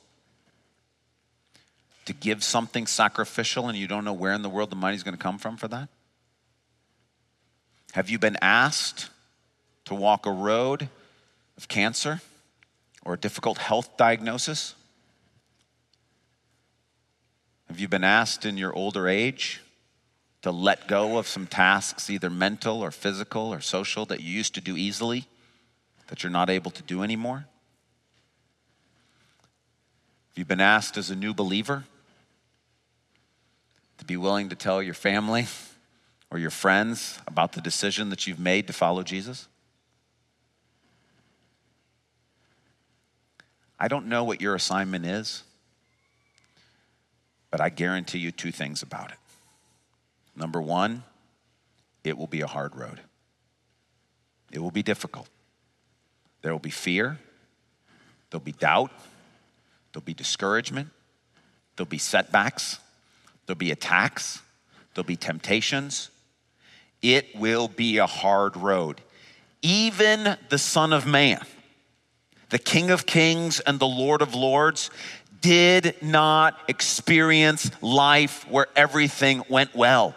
to 2.06 2.14
give 2.14 2.44
something 2.44 2.88
sacrificial 2.88 3.68
and 3.68 3.78
you 3.78 3.88
don't 3.88 4.04
know 4.04 4.14
where 4.14 4.34
in 4.34 4.42
the 4.42 4.50
world 4.50 4.70
the 4.70 4.76
money 4.76 4.96
is 4.96 5.04
going 5.04 5.16
to 5.16 5.22
come 5.22 5.38
from 5.38 5.58
for 5.58 5.68
that? 5.68 5.90
Have 7.94 8.10
you 8.10 8.20
been 8.20 8.38
asked 8.42 9.10
to 9.86 9.96
walk 9.96 10.26
a 10.26 10.32
road 10.32 10.90
of 11.58 11.68
cancer 11.68 12.22
or 13.04 13.14
a 13.14 13.18
difficult 13.18 13.58
health 13.58 13.98
diagnosis? 13.98 14.76
Have 17.68 17.80
you 17.80 17.88
been 17.88 18.04
asked 18.04 18.46
in 18.46 18.58
your 18.58 18.74
older 18.74 19.08
age 19.08 19.62
to 20.42 20.52
let 20.52 20.88
go 20.88 21.18
of 21.18 21.28
some 21.28 21.48
tasks, 21.48 22.10
either 22.10 22.30
mental 22.30 22.82
or 22.82 22.92
physical 22.92 23.54
or 23.54 23.60
social, 23.60 24.06
that 24.06 24.22
you 24.22 24.32
used 24.32 24.56
to 24.56 24.62
do 24.62 24.78
easily, 24.78 25.26
that 26.08 26.24
you're 26.24 26.32
not 26.32 26.50
able 26.50 26.72
to 26.72 26.84
do 26.84 27.04
anymore? 27.04 27.46
Have 30.40 30.46
you 30.46 30.56
been 30.56 30.62
asked 30.62 30.96
as 30.96 31.10
a 31.10 31.18
new 31.18 31.34
believer 31.34 31.84
to 33.98 34.06
be 34.06 34.16
willing 34.16 34.48
to 34.48 34.56
tell 34.56 34.82
your 34.82 34.94
family 34.94 35.48
or 36.32 36.40
your 36.40 36.50
friends 36.50 37.20
about 37.28 37.52
the 37.52 37.60
decision 37.60 38.10
that 38.12 38.26
you've 38.26 38.40
made 38.40 38.66
to 38.68 38.72
follow 38.72 39.04
Jesus? 39.04 39.50
I 43.78 43.90
don't 43.90 44.08
know 44.08 44.24
what 44.24 44.40
your 44.40 44.56
assignment 44.56 45.06
is, 45.06 45.44
but 47.52 47.60
I 47.60 47.68
guarantee 47.68 48.20
you 48.20 48.32
two 48.32 48.54
things 48.54 48.82
about 48.82 49.12
it. 49.12 49.18
Number 50.38 50.62
one, 50.62 51.04
it 52.06 52.18
will 52.18 52.28
be 52.28 52.40
a 52.40 52.48
hard 52.48 52.78
road, 52.78 53.02
it 54.54 54.60
will 54.60 54.72
be 54.72 54.84
difficult. 54.84 55.28
There 56.44 56.54
will 56.54 56.60
be 56.60 56.70
fear, 56.70 57.20
there'll 58.30 58.42
be 58.42 58.54
doubt, 58.54 58.92
there'll 59.92 60.04
be 60.04 60.14
discouragement, 60.14 60.90
there'll 61.76 61.90
be 61.90 61.98
setbacks, 61.98 62.80
There'll 63.50 63.58
be 63.58 63.72
attacks, 63.72 64.44
there'll 64.94 65.08
be 65.08 65.16
temptations. 65.16 66.12
It 67.02 67.36
will 67.36 67.68
be 67.68 67.98
a 67.98 68.06
hard 68.06 68.56
road. 68.56 69.02
Even 69.64 70.38
the 70.50 70.60
Son 70.60 70.94
of 70.94 71.08
Man, 71.08 71.44
the 72.52 72.60
King 72.60 72.92
of 72.92 73.08
Kings 73.08 73.60
and 73.60 73.80
the 73.80 73.88
Lord 73.88 74.22
of 74.22 74.36
Lords, 74.36 74.92
did 75.42 75.96
not 76.00 76.60
experience 76.68 77.72
life 77.82 78.48
where 78.48 78.68
everything 78.76 79.42
went 79.50 79.74
well. 79.74 80.14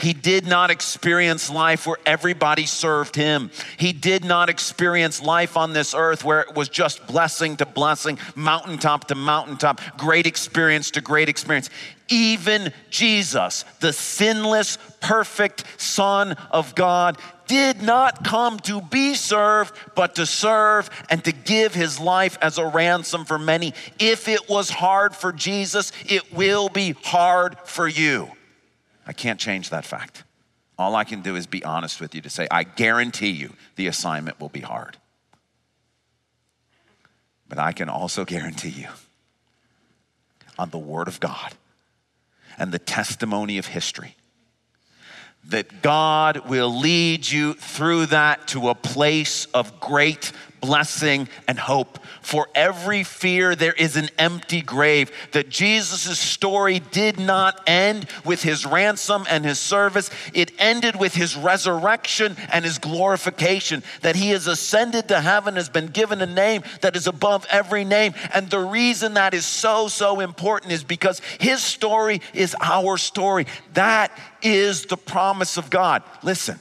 He 0.00 0.12
did 0.12 0.46
not 0.46 0.70
experience 0.70 1.50
life 1.50 1.86
where 1.86 1.98
everybody 2.06 2.66
served 2.66 3.16
him. 3.16 3.50
He 3.76 3.92
did 3.92 4.24
not 4.24 4.48
experience 4.48 5.22
life 5.22 5.56
on 5.56 5.72
this 5.72 5.94
earth 5.94 6.24
where 6.24 6.40
it 6.40 6.54
was 6.54 6.68
just 6.68 7.06
blessing 7.06 7.56
to 7.58 7.66
blessing, 7.66 8.18
mountaintop 8.34 9.08
to 9.08 9.14
mountaintop, 9.14 9.80
great 9.96 10.26
experience 10.26 10.90
to 10.92 11.00
great 11.00 11.28
experience. 11.28 11.70
Even 12.08 12.72
Jesus, 12.90 13.64
the 13.80 13.92
sinless, 13.92 14.78
perfect 15.00 15.64
Son 15.80 16.32
of 16.50 16.74
God, 16.74 17.18
did 17.46 17.82
not 17.82 18.24
come 18.24 18.58
to 18.60 18.80
be 18.80 19.14
served, 19.14 19.74
but 19.94 20.14
to 20.14 20.24
serve 20.24 20.88
and 21.08 21.22
to 21.24 21.32
give 21.32 21.74
his 21.74 21.98
life 21.98 22.38
as 22.40 22.58
a 22.58 22.66
ransom 22.66 23.24
for 23.24 23.38
many. 23.38 23.74
If 23.98 24.28
it 24.28 24.48
was 24.48 24.70
hard 24.70 25.14
for 25.14 25.32
Jesus, 25.32 25.92
it 26.08 26.32
will 26.32 26.68
be 26.68 26.92
hard 26.92 27.56
for 27.64 27.88
you. 27.88 28.30
I 29.10 29.12
can't 29.12 29.40
change 29.40 29.70
that 29.70 29.84
fact. 29.84 30.22
All 30.78 30.94
I 30.94 31.02
can 31.02 31.20
do 31.20 31.34
is 31.34 31.48
be 31.48 31.64
honest 31.64 32.00
with 32.00 32.14
you 32.14 32.20
to 32.20 32.30
say, 32.30 32.46
I 32.48 32.62
guarantee 32.62 33.30
you 33.30 33.54
the 33.74 33.88
assignment 33.88 34.38
will 34.38 34.50
be 34.50 34.60
hard. 34.60 34.98
But 37.48 37.58
I 37.58 37.72
can 37.72 37.88
also 37.88 38.24
guarantee 38.24 38.68
you 38.68 38.86
on 40.56 40.70
the 40.70 40.78
Word 40.78 41.08
of 41.08 41.18
God 41.18 41.54
and 42.56 42.70
the 42.70 42.78
testimony 42.78 43.58
of 43.58 43.66
history 43.66 44.14
that 45.42 45.82
God 45.82 46.48
will 46.48 46.72
lead 46.72 47.28
you 47.28 47.54
through 47.54 48.06
that 48.06 48.46
to 48.48 48.68
a 48.68 48.76
place 48.76 49.46
of 49.46 49.80
great 49.80 50.30
blessing 50.60 51.28
and 51.48 51.58
hope. 51.58 51.98
For 52.22 52.48
every 52.54 53.02
fear, 53.02 53.54
there 53.54 53.72
is 53.72 53.96
an 53.96 54.08
empty 54.18 54.60
grave. 54.60 55.10
That 55.32 55.48
Jesus' 55.48 56.18
story 56.18 56.80
did 56.80 57.18
not 57.18 57.60
end 57.66 58.06
with 58.24 58.42
his 58.42 58.66
ransom 58.66 59.26
and 59.28 59.44
his 59.44 59.58
service, 59.58 60.10
it 60.34 60.52
ended 60.58 60.96
with 60.96 61.14
his 61.14 61.36
resurrection 61.36 62.36
and 62.52 62.64
his 62.64 62.78
glorification. 62.78 63.82
That 64.02 64.16
he 64.16 64.30
has 64.30 64.46
ascended 64.46 65.08
to 65.08 65.20
heaven, 65.20 65.56
has 65.56 65.68
been 65.68 65.88
given 65.88 66.20
a 66.20 66.26
name 66.26 66.62
that 66.82 66.96
is 66.96 67.06
above 67.06 67.46
every 67.50 67.84
name. 67.84 68.14
And 68.34 68.48
the 68.50 68.60
reason 68.60 69.14
that 69.14 69.34
is 69.34 69.46
so, 69.46 69.88
so 69.88 70.20
important 70.20 70.72
is 70.72 70.84
because 70.84 71.20
his 71.40 71.62
story 71.62 72.20
is 72.34 72.54
our 72.60 72.96
story. 72.96 73.46
That 73.74 74.16
is 74.42 74.86
the 74.86 74.96
promise 74.96 75.56
of 75.56 75.70
God. 75.70 76.02
Listen 76.22 76.58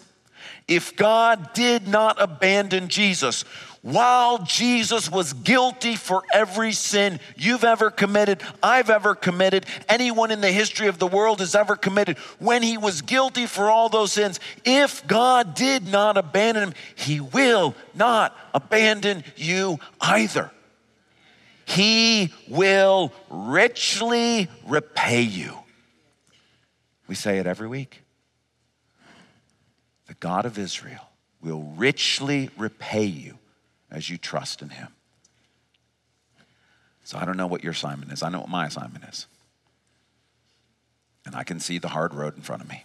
if 0.69 0.95
God 0.95 1.53
did 1.53 1.87
not 1.87 2.21
abandon 2.21 2.87
Jesus, 2.87 3.43
while 3.81 4.39
Jesus 4.39 5.09
was 5.09 5.31
guilty 5.31 5.95
for 5.95 6.23
every 6.33 6.73
sin 6.73 7.19
you've 7.37 7.63
ever 7.63 7.89
committed, 7.89 8.41
I've 8.61 8.89
ever 8.89 9.15
committed, 9.15 9.65
anyone 9.87 10.31
in 10.31 10.41
the 10.41 10.51
history 10.51 10.87
of 10.87 10.99
the 10.99 11.07
world 11.07 11.39
has 11.39 11.55
ever 11.55 11.75
committed, 11.75 12.17
when 12.39 12.61
he 12.61 12.77
was 12.77 13.01
guilty 13.01 13.45
for 13.45 13.69
all 13.69 13.87
those 13.87 14.11
sins, 14.11 14.39
if 14.65 15.07
God 15.07 15.55
did 15.55 15.87
not 15.87 16.17
abandon 16.17 16.63
him, 16.63 16.73
he 16.95 17.21
will 17.21 17.73
not 17.95 18.35
abandon 18.53 19.23
you 19.37 19.79
either. 20.01 20.51
He 21.65 22.33
will 22.49 23.13
richly 23.29 24.49
repay 24.67 25.21
you. 25.21 25.53
We 27.07 27.15
say 27.15 27.37
it 27.37 27.47
every 27.47 27.67
week. 27.67 28.01
The 30.07 30.15
God 30.15 30.45
of 30.45 30.57
Israel 30.57 31.07
will 31.41 31.61
richly 31.77 32.49
repay 32.57 33.05
you 33.05 33.39
as 33.91 34.09
you 34.09 34.17
trust 34.17 34.61
in 34.61 34.69
Him. 34.69 34.89
So 37.03 37.17
I 37.17 37.25
don't 37.25 37.37
know 37.37 37.47
what 37.47 37.63
your 37.63 37.71
assignment 37.71 38.11
is. 38.11 38.21
I 38.21 38.29
know 38.29 38.39
what 38.39 38.49
my 38.49 38.67
assignment 38.67 39.03
is. 39.05 39.25
And 41.25 41.35
I 41.35 41.43
can 41.43 41.59
see 41.59 41.79
the 41.79 41.89
hard 41.89 42.13
road 42.13 42.35
in 42.35 42.43
front 42.43 42.61
of 42.61 42.69
me. 42.69 42.83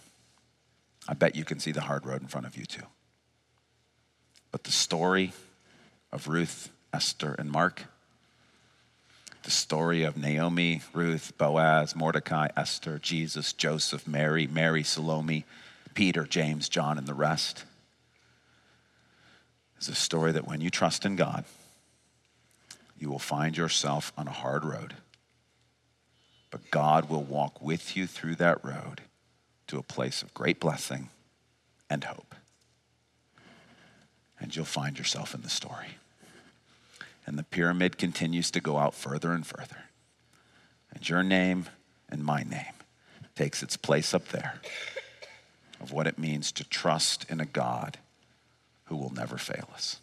I 1.07 1.13
bet 1.13 1.35
you 1.35 1.45
can 1.45 1.59
see 1.59 1.71
the 1.71 1.81
hard 1.81 2.05
road 2.05 2.21
in 2.21 2.27
front 2.27 2.47
of 2.47 2.57
you 2.57 2.65
too. 2.65 2.85
But 4.51 4.63
the 4.63 4.71
story 4.71 5.33
of 6.11 6.27
Ruth, 6.27 6.69
Esther, 6.93 7.35
and 7.37 7.51
Mark, 7.51 7.83
the 9.43 9.51
story 9.51 10.03
of 10.03 10.17
Naomi, 10.17 10.81
Ruth, 10.91 11.33
Boaz, 11.37 11.95
Mordecai, 11.95 12.47
Esther, 12.57 12.97
Jesus, 12.97 13.53
Joseph, 13.53 14.07
Mary, 14.07 14.47
Mary, 14.47 14.81
Salome, 14.81 15.45
Peter, 15.93 16.23
James, 16.23 16.67
John, 16.67 16.97
and 16.97 17.05
the 17.05 17.13
rest 17.13 17.63
is 19.85 19.89
a 19.89 19.95
story 19.95 20.31
that 20.31 20.47
when 20.47 20.61
you 20.61 20.71
trust 20.71 21.05
in 21.05 21.15
God, 21.15 21.45
you 22.97 23.09
will 23.09 23.19
find 23.19 23.55
yourself 23.55 24.11
on 24.17 24.27
a 24.27 24.31
hard 24.31 24.65
road. 24.65 24.95
But 26.49 26.71
God 26.71 27.07
will 27.07 27.21
walk 27.21 27.61
with 27.61 27.95
you 27.95 28.07
through 28.07 28.35
that 28.35 28.63
road 28.65 29.01
to 29.67 29.77
a 29.77 29.83
place 29.83 30.23
of 30.23 30.33
great 30.33 30.59
blessing 30.59 31.09
and 31.87 32.03
hope. 32.03 32.33
And 34.39 34.55
you'll 34.55 34.65
find 34.65 34.97
yourself 34.97 35.35
in 35.35 35.41
the 35.41 35.49
story. 35.49 35.97
And 37.27 37.37
the 37.37 37.43
pyramid 37.43 37.97
continues 37.97 38.49
to 38.51 38.59
go 38.59 38.77
out 38.77 38.95
further 38.95 39.33
and 39.33 39.45
further. 39.45 39.85
And 40.91 41.07
your 41.07 41.21
name 41.21 41.67
and 42.09 42.23
my 42.23 42.41
name 42.41 42.73
takes 43.35 43.61
its 43.61 43.77
place 43.77 44.13
up 44.13 44.29
there 44.29 44.61
of 45.79 45.91
what 45.91 46.07
it 46.07 46.17
means 46.17 46.51
to 46.53 46.63
trust 46.63 47.25
in 47.29 47.39
a 47.39 47.45
God 47.45 47.97
who 48.95 49.01
will 49.01 49.13
never 49.13 49.37
fail 49.37 49.67
us. 49.73 49.97